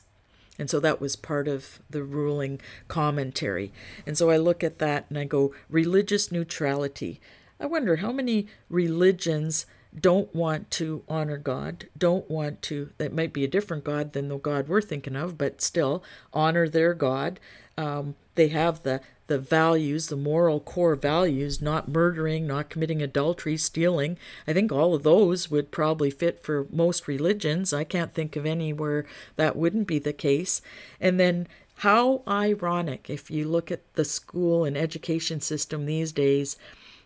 And 0.58 0.67
so 0.67 0.80
that 0.80 0.99
was 0.99 1.15
part 1.15 1.47
of 1.47 1.80
the 1.88 2.03
ruling 2.03 2.60
commentary. 2.88 3.71
And 4.08 4.17
so 4.17 4.32
I 4.32 4.38
look 4.38 4.63
at 4.63 4.80
that 4.80 5.06
and 5.10 5.19
I 5.19 5.25
go, 5.25 5.53
religious 5.69 6.32
neutrality. 6.32 7.21
I 7.60 7.67
wonder 7.67 7.97
how 7.97 8.12
many 8.12 8.47
religions 8.67 9.67
don't 9.99 10.34
want 10.34 10.69
to 10.71 11.03
honor 11.08 11.38
God, 11.38 11.88
don't 11.97 12.30
want 12.30 12.62
to, 12.63 12.91
that 12.97 13.13
might 13.13 13.34
be 13.34 13.43
a 13.43 13.47
different 13.47 13.84
God 13.84 14.13
than 14.13 14.27
the 14.27 14.38
God 14.38 14.67
we're 14.67 14.82
thinking 14.82 15.15
of, 15.15 15.38
but 15.38 15.62
still 15.62 16.03
honor 16.34 16.67
their 16.67 16.93
God. 16.93 17.39
Um, 17.78 18.16
they 18.36 18.48
have 18.50 18.84
the, 18.84 19.02
the 19.28 19.38
values, 19.38 20.08
the 20.08 20.16
moral 20.16 20.60
core 20.60 20.96
values, 20.96 21.62
not 21.62 21.90
murdering, 21.90 22.48
not 22.48 22.70
committing 22.70 23.02
adultery, 23.02 23.58
stealing. 23.58 24.18
I 24.48 24.54
think 24.54 24.72
all 24.72 24.94
of 24.94 25.04
those 25.04 25.52
would 25.52 25.72
probably 25.72 26.10
fit 26.10 26.44
for 26.44 26.68
most 26.72 27.08
religions. 27.08 27.74
I 27.74 27.84
can't 27.84 28.13
think 28.13 28.36
of 28.36 28.46
any 28.46 28.74
where 28.74 29.06
that 29.36 29.56
wouldn't 29.56 29.88
be 29.88 30.00
the 30.00 30.13
case. 30.13 30.62
And 31.00 31.20
then 31.20 31.48
how 31.82 32.24
ironic 32.28 33.10
if 33.10 33.30
you 33.30 33.48
look 33.48 33.72
at 33.72 33.94
the 33.94 34.06
school 34.06 34.66
and 34.66 34.76
education 34.76 35.42
system 35.42 35.86
these 35.86 36.12
days 36.12 36.58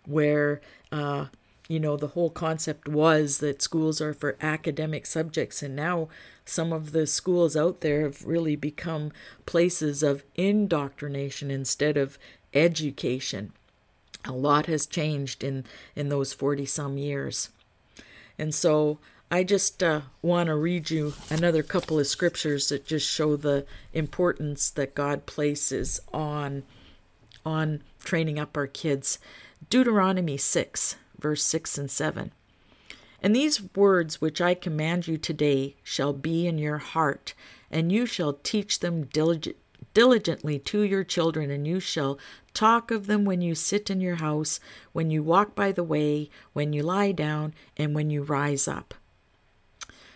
where 0.05 0.61
uh, 0.91 1.25
you 1.67 1.79
know, 1.79 1.95
the 1.95 2.09
whole 2.09 2.29
concept 2.29 2.87
was 2.87 3.37
that 3.39 3.61
schools 3.61 4.01
are 4.01 4.13
for 4.13 4.37
academic 4.41 5.05
subjects, 5.05 5.63
and 5.63 5.75
now 5.75 6.09
some 6.45 6.73
of 6.73 6.91
the 6.91 7.07
schools 7.07 7.55
out 7.55 7.81
there 7.81 8.01
have 8.01 8.25
really 8.25 8.55
become 8.55 9.11
places 9.45 10.03
of 10.03 10.23
indoctrination 10.35 11.49
instead 11.49 11.97
of 11.97 12.17
education. 12.53 13.53
A 14.25 14.33
lot 14.33 14.65
has 14.65 14.85
changed 14.85 15.43
in, 15.43 15.65
in 15.95 16.09
those 16.09 16.33
40 16.33 16.65
some 16.65 16.97
years. 16.97 17.49
And 18.37 18.53
so 18.53 18.99
I 19.33 19.43
just 19.45 19.81
uh, 19.81 20.01
want 20.21 20.47
to 20.47 20.55
read 20.55 20.89
you 20.89 21.13
another 21.29 21.63
couple 21.63 21.97
of 21.97 22.05
scriptures 22.05 22.67
that 22.67 22.85
just 22.85 23.09
show 23.09 23.37
the 23.37 23.65
importance 23.93 24.69
that 24.71 24.93
God 24.93 25.25
places 25.25 26.01
on 26.13 26.63
on 27.45 27.81
training 28.03 28.37
up 28.37 28.57
our 28.57 28.67
kids. 28.67 29.17
Deuteronomy 29.69 30.37
6, 30.37 30.95
verse 31.21 31.43
6 31.43 31.77
and 31.77 31.91
7. 31.91 32.31
And 33.21 33.35
these 33.35 33.61
words 33.75 34.19
which 34.19 34.41
I 34.41 34.55
command 34.55 35.07
you 35.07 35.17
today 35.17 35.75
shall 35.83 36.13
be 36.13 36.47
in 36.47 36.57
your 36.57 36.79
heart, 36.79 37.33
and 37.69 37.91
you 37.91 38.05
shall 38.05 38.33
teach 38.33 38.79
them 38.79 39.03
diligent, 39.03 39.57
diligently 39.93 40.57
to 40.59 40.81
your 40.81 41.03
children, 41.03 41.51
and 41.51 41.67
you 41.67 41.79
shall 41.79 42.17
talk 42.53 42.91
of 42.91 43.07
them 43.07 43.23
when 43.23 43.41
you 43.41 43.53
sit 43.53 43.89
in 43.89 44.01
your 44.01 44.15
house, 44.15 44.59
when 44.91 45.11
you 45.11 45.21
walk 45.21 45.53
by 45.53 45.71
the 45.71 45.83
way, 45.83 46.29
when 46.53 46.73
you 46.73 46.81
lie 46.81 47.11
down, 47.11 47.53
and 47.77 47.93
when 47.93 48.09
you 48.09 48.23
rise 48.23 48.67
up. 48.67 48.95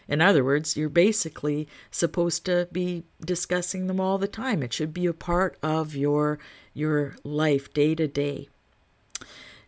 In 0.07 0.21
other 0.21 0.43
words, 0.43 0.77
you're 0.77 0.89
basically 0.89 1.67
supposed 1.89 2.45
to 2.45 2.67
be 2.71 3.03
discussing 3.23 3.87
them 3.87 3.99
all 3.99 4.17
the 4.17 4.27
time. 4.27 4.61
It 4.61 4.73
should 4.73 4.93
be 4.93 5.07
a 5.07 5.13
part 5.13 5.57
of 5.63 5.95
your 5.95 6.37
your 6.73 7.15
life 7.23 7.73
day 7.73 7.95
to 7.95 8.07
day. 8.07 8.49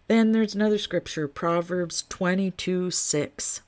Then 0.08 0.32
there's 0.32 0.56
another 0.56 0.78
scripture, 0.78 1.28
Proverbs 1.28 2.04
22 2.10 2.92
6. 2.92 3.62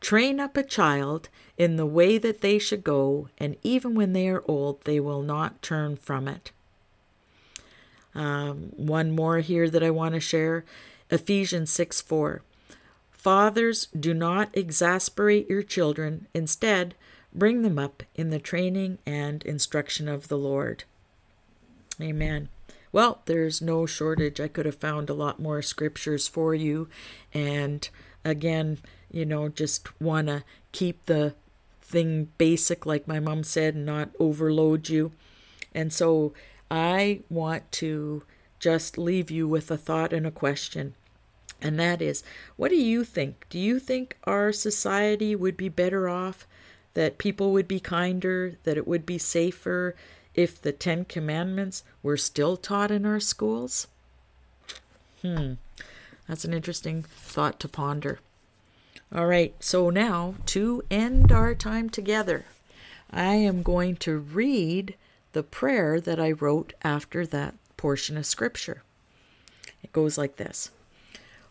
Train 0.00 0.40
up 0.40 0.56
a 0.56 0.62
child 0.62 1.28
in 1.58 1.76
the 1.76 1.86
way 1.86 2.18
that 2.18 2.40
they 2.40 2.58
should 2.58 2.84
go, 2.84 3.28
and 3.38 3.56
even 3.62 3.94
when 3.94 4.12
they 4.12 4.28
are 4.28 4.44
old, 4.46 4.82
they 4.84 5.00
will 5.00 5.22
not 5.22 5.62
turn 5.62 5.96
from 5.96 6.28
it. 6.28 6.50
Um, 8.14 8.72
one 8.76 9.10
more 9.10 9.40
here 9.40 9.68
that 9.68 9.82
I 9.82 9.90
want 9.90 10.14
to 10.14 10.20
share 10.20 10.64
Ephesians 11.10 11.70
6 11.70 12.00
4. 12.00 12.42
Fathers, 13.10 13.86
do 13.98 14.14
not 14.14 14.56
exasperate 14.56 15.50
your 15.50 15.62
children. 15.62 16.26
Instead, 16.32 16.94
bring 17.34 17.62
them 17.62 17.78
up 17.78 18.02
in 18.14 18.30
the 18.30 18.38
training 18.38 18.98
and 19.04 19.42
instruction 19.42 20.08
of 20.08 20.28
the 20.28 20.38
Lord. 20.38 20.84
Amen. 22.00 22.48
Well, 22.96 23.20
there's 23.26 23.60
no 23.60 23.84
shortage. 23.84 24.40
I 24.40 24.48
could 24.48 24.64
have 24.64 24.76
found 24.76 25.10
a 25.10 25.14
lot 25.14 25.38
more 25.38 25.60
scriptures 25.60 26.28
for 26.28 26.54
you. 26.54 26.88
And 27.34 27.86
again, 28.24 28.78
you 29.10 29.26
know, 29.26 29.50
just 29.50 30.00
want 30.00 30.28
to 30.28 30.44
keep 30.72 31.04
the 31.04 31.34
thing 31.82 32.30
basic, 32.38 32.86
like 32.86 33.06
my 33.06 33.20
mom 33.20 33.44
said, 33.44 33.74
and 33.74 33.84
not 33.84 34.12
overload 34.18 34.88
you. 34.88 35.12
And 35.74 35.92
so 35.92 36.32
I 36.70 37.20
want 37.28 37.70
to 37.72 38.22
just 38.60 38.96
leave 38.96 39.30
you 39.30 39.46
with 39.46 39.70
a 39.70 39.76
thought 39.76 40.14
and 40.14 40.26
a 40.26 40.30
question. 40.30 40.94
And 41.60 41.78
that 41.78 42.00
is, 42.00 42.22
what 42.56 42.70
do 42.70 42.76
you 42.76 43.04
think? 43.04 43.44
Do 43.50 43.58
you 43.58 43.78
think 43.78 44.16
our 44.24 44.52
society 44.52 45.36
would 45.36 45.58
be 45.58 45.68
better 45.68 46.08
off? 46.08 46.46
That 46.94 47.18
people 47.18 47.52
would 47.52 47.68
be 47.68 47.78
kinder? 47.78 48.56
That 48.64 48.78
it 48.78 48.88
would 48.88 49.04
be 49.04 49.18
safer? 49.18 49.94
If 50.36 50.60
the 50.60 50.72
Ten 50.72 51.04
Commandments 51.04 51.82
were 52.02 52.16
still 52.16 52.56
taught 52.56 52.90
in 52.90 53.04
our 53.04 53.18
schools? 53.18 53.88
Hmm, 55.22 55.54
that's 56.28 56.44
an 56.44 56.54
interesting 56.54 57.02
thought 57.02 57.58
to 57.60 57.68
ponder. 57.68 58.20
All 59.14 59.26
right, 59.26 59.54
so 59.60 59.90
now 59.90 60.34
to 60.46 60.82
end 60.90 61.32
our 61.32 61.54
time 61.54 61.88
together, 61.88 62.44
I 63.10 63.34
am 63.34 63.62
going 63.62 63.96
to 63.96 64.18
read 64.18 64.94
the 65.32 65.42
prayer 65.42 66.00
that 66.00 66.20
I 66.20 66.32
wrote 66.32 66.74
after 66.82 67.26
that 67.26 67.54
portion 67.76 68.16
of 68.16 68.26
Scripture. 68.26 68.82
It 69.82 69.92
goes 69.92 70.18
like 70.18 70.36
this 70.36 70.70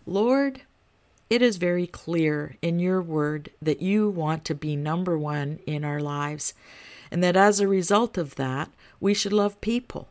Lord, 0.05 0.61
it 1.29 1.41
is 1.41 1.57
very 1.57 1.87
clear 1.87 2.57
in 2.61 2.79
your 2.79 3.01
word 3.01 3.49
that 3.61 3.81
you 3.81 4.09
want 4.09 4.45
to 4.45 4.55
be 4.55 4.75
number 4.75 5.17
one 5.17 5.59
in 5.65 5.83
our 5.83 5.99
lives 5.99 6.53
and 7.15 7.23
that 7.23 7.37
as 7.37 7.61
a 7.61 7.67
result 7.67 8.17
of 8.17 8.35
that, 8.35 8.69
we 8.99 9.13
should 9.13 9.31
love 9.31 9.61
people. 9.61 10.09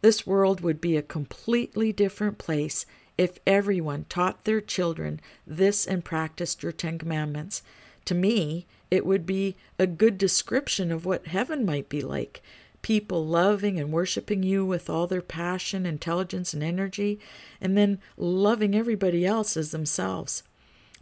This 0.00 0.26
world 0.26 0.62
would 0.62 0.80
be 0.80 0.96
a 0.96 1.00
completely 1.00 1.92
different 1.92 2.38
place 2.38 2.86
if 3.16 3.38
everyone 3.46 4.06
taught 4.08 4.44
their 4.44 4.60
children 4.60 5.20
this 5.46 5.86
and 5.86 6.04
practiced 6.04 6.60
your 6.60 6.72
Ten 6.72 6.98
Commandments. 6.98 7.62
To 8.06 8.16
me, 8.16 8.66
it 8.90 9.06
would 9.06 9.26
be 9.26 9.54
a 9.78 9.86
good 9.86 10.18
description 10.18 10.90
of 10.90 11.06
what 11.06 11.28
heaven 11.28 11.64
might 11.64 11.88
be 11.88 12.02
like 12.02 12.42
people 12.82 13.24
loving 13.24 13.78
and 13.78 13.92
worshiping 13.92 14.42
you 14.42 14.66
with 14.66 14.90
all 14.90 15.06
their 15.06 15.22
passion, 15.22 15.86
intelligence, 15.86 16.52
and 16.52 16.64
energy, 16.64 17.20
and 17.60 17.78
then 17.78 18.00
loving 18.16 18.74
everybody 18.74 19.24
else 19.24 19.56
as 19.56 19.70
themselves. 19.70 20.42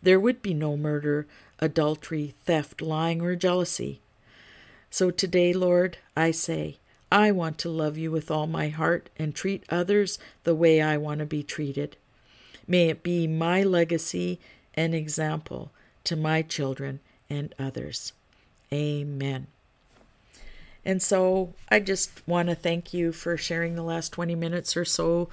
There 0.03 0.21
would 0.21 0.42
be 0.42 0.53
no 0.53 0.77
murder, 0.77 1.27
adultery, 1.59 2.35
theft, 2.45 2.83
lying, 2.83 3.23
or 3.23 3.35
jealousy. 3.35 4.03
So 4.92 5.11
today, 5.11 5.55
Lord, 5.55 5.96
I 6.14 6.33
say, 6.33 6.76
I 7.11 7.31
want 7.31 7.57
to 7.61 7.70
love 7.70 7.96
you 7.96 8.11
with 8.11 8.31
all 8.31 8.46
my 8.46 8.68
heart 8.68 9.09
and 9.18 9.35
treat 9.35 9.64
others 9.70 10.18
the 10.44 10.55
way 10.55 10.83
I 10.83 10.98
want 10.98 11.20
to 11.20 11.24
be 11.24 11.42
treated. 11.42 11.96
May 12.68 12.90
it 12.90 13.02
be 13.02 13.26
my 13.26 13.62
legacy 13.62 14.38
and 14.74 14.94
example 14.94 15.72
to 16.05 16.14
my 16.14 16.42
children 16.42 17.00
and 17.31 17.55
others. 17.59 18.12
Amen. 18.70 19.46
And 20.85 21.00
so 21.00 21.55
I 21.70 21.81
just 21.81 22.20
want 22.28 22.50
to 22.50 22.55
thank 22.55 22.92
you 22.92 23.12
for 23.12 23.38
sharing 23.38 23.76
the 23.76 23.83
last 23.83 24.12
20 24.12 24.35
minutes 24.35 24.76
or 24.76 24.85
so 24.85 25.31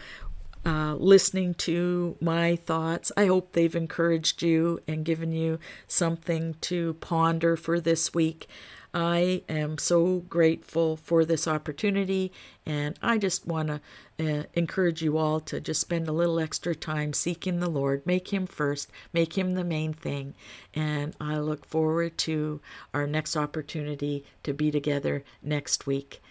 uh, 0.66 0.96
listening 0.96 1.54
to 1.56 2.16
my 2.22 2.56
thoughts. 2.56 3.12
I 3.18 3.26
hope 3.26 3.52
they've 3.52 3.76
encouraged 3.76 4.42
you 4.42 4.80
and 4.88 5.04
given 5.04 5.34
you 5.34 5.60
something 5.86 6.56
to 6.62 6.94
ponder 6.96 7.58
for 7.58 7.82
this 7.82 8.14
week. 8.14 8.48
I 8.94 9.44
am 9.48 9.78
so 9.78 10.20
grateful 10.30 10.98
for 10.98 11.24
this 11.24 11.48
opportunity, 11.48 12.32
and 12.66 12.98
I 13.02 13.18
just 13.18 13.46
want 13.46 13.68
to 13.68 13.82
uh, 14.20 14.44
encourage 14.54 15.02
you 15.02 15.18
all 15.18 15.40
to 15.42 15.62
just 15.62 15.82
spend 15.82 16.08
a 16.08 16.12
little 16.14 16.40
extra 16.40 16.74
time 16.74 17.14
seeking 17.14 17.60
the 17.60 17.70
Lord. 17.70 18.06
Make 18.06 18.34
Him 18.34 18.48
first, 18.48 18.90
make 19.14 19.38
Him 19.38 19.54
the 19.54 19.64
main 19.64 19.94
thing. 19.94 20.34
And 20.74 21.16
I 21.22 21.38
look 21.38 21.66
forward 21.66 22.18
to 22.20 22.62
our 22.94 23.06
next 23.06 23.38
opportunity 23.38 24.26
to 24.44 24.54
be 24.54 24.72
together 24.72 25.24
next 25.44 25.86
week. 25.86 26.22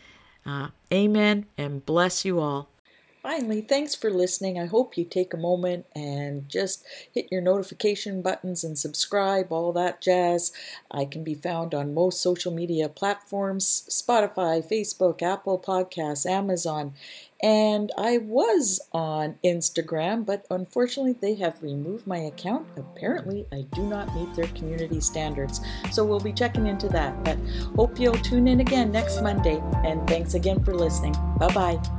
Uh, 0.44 0.68
amen, 0.92 1.46
and 1.56 1.86
bless 1.86 2.24
you 2.24 2.40
all. 2.40 2.68
Finally, 3.22 3.60
thanks 3.62 3.94
for 3.94 4.10
listening. 4.10 4.58
I 4.58 4.66
hope 4.66 4.96
you 4.96 5.04
take 5.04 5.34
a 5.34 5.38
moment 5.38 5.86
and 5.94 6.48
just 6.48 6.84
hit 7.12 7.26
your 7.32 7.40
notification 7.40 8.22
buttons 8.22 8.62
and 8.62 8.78
subscribe, 8.78 9.52
all 9.52 9.72
that 9.72 10.00
jazz. 10.00 10.52
I 10.90 11.04
can 11.04 11.24
be 11.24 11.34
found 11.34 11.74
on 11.74 11.94
most 11.94 12.20
social 12.20 12.52
media 12.52 12.88
platforms 12.88 13.84
Spotify, 13.90 14.64
Facebook, 14.64 15.20
Apple 15.20 15.58
Podcasts, 15.58 16.26
Amazon, 16.26 16.94
and 17.42 17.92
I 17.96 18.18
was 18.18 18.80
on 18.92 19.36
Instagram, 19.44 20.24
but 20.24 20.46
unfortunately 20.50 21.14
they 21.20 21.34
have 21.36 21.62
removed 21.62 22.06
my 22.06 22.18
account. 22.18 22.66
Apparently, 22.76 23.46
I 23.52 23.62
do 23.74 23.82
not 23.82 24.14
meet 24.14 24.34
their 24.34 24.48
community 24.48 25.00
standards. 25.00 25.60
So 25.90 26.04
we'll 26.04 26.20
be 26.20 26.32
checking 26.32 26.66
into 26.66 26.88
that. 26.90 27.24
But 27.24 27.38
hope 27.76 27.98
you'll 27.98 28.14
tune 28.14 28.48
in 28.48 28.60
again 28.60 28.90
next 28.90 29.22
Monday. 29.22 29.60
And 29.84 30.06
thanks 30.08 30.34
again 30.34 30.62
for 30.64 30.74
listening. 30.74 31.14
Bye 31.38 31.52
bye. 31.54 31.97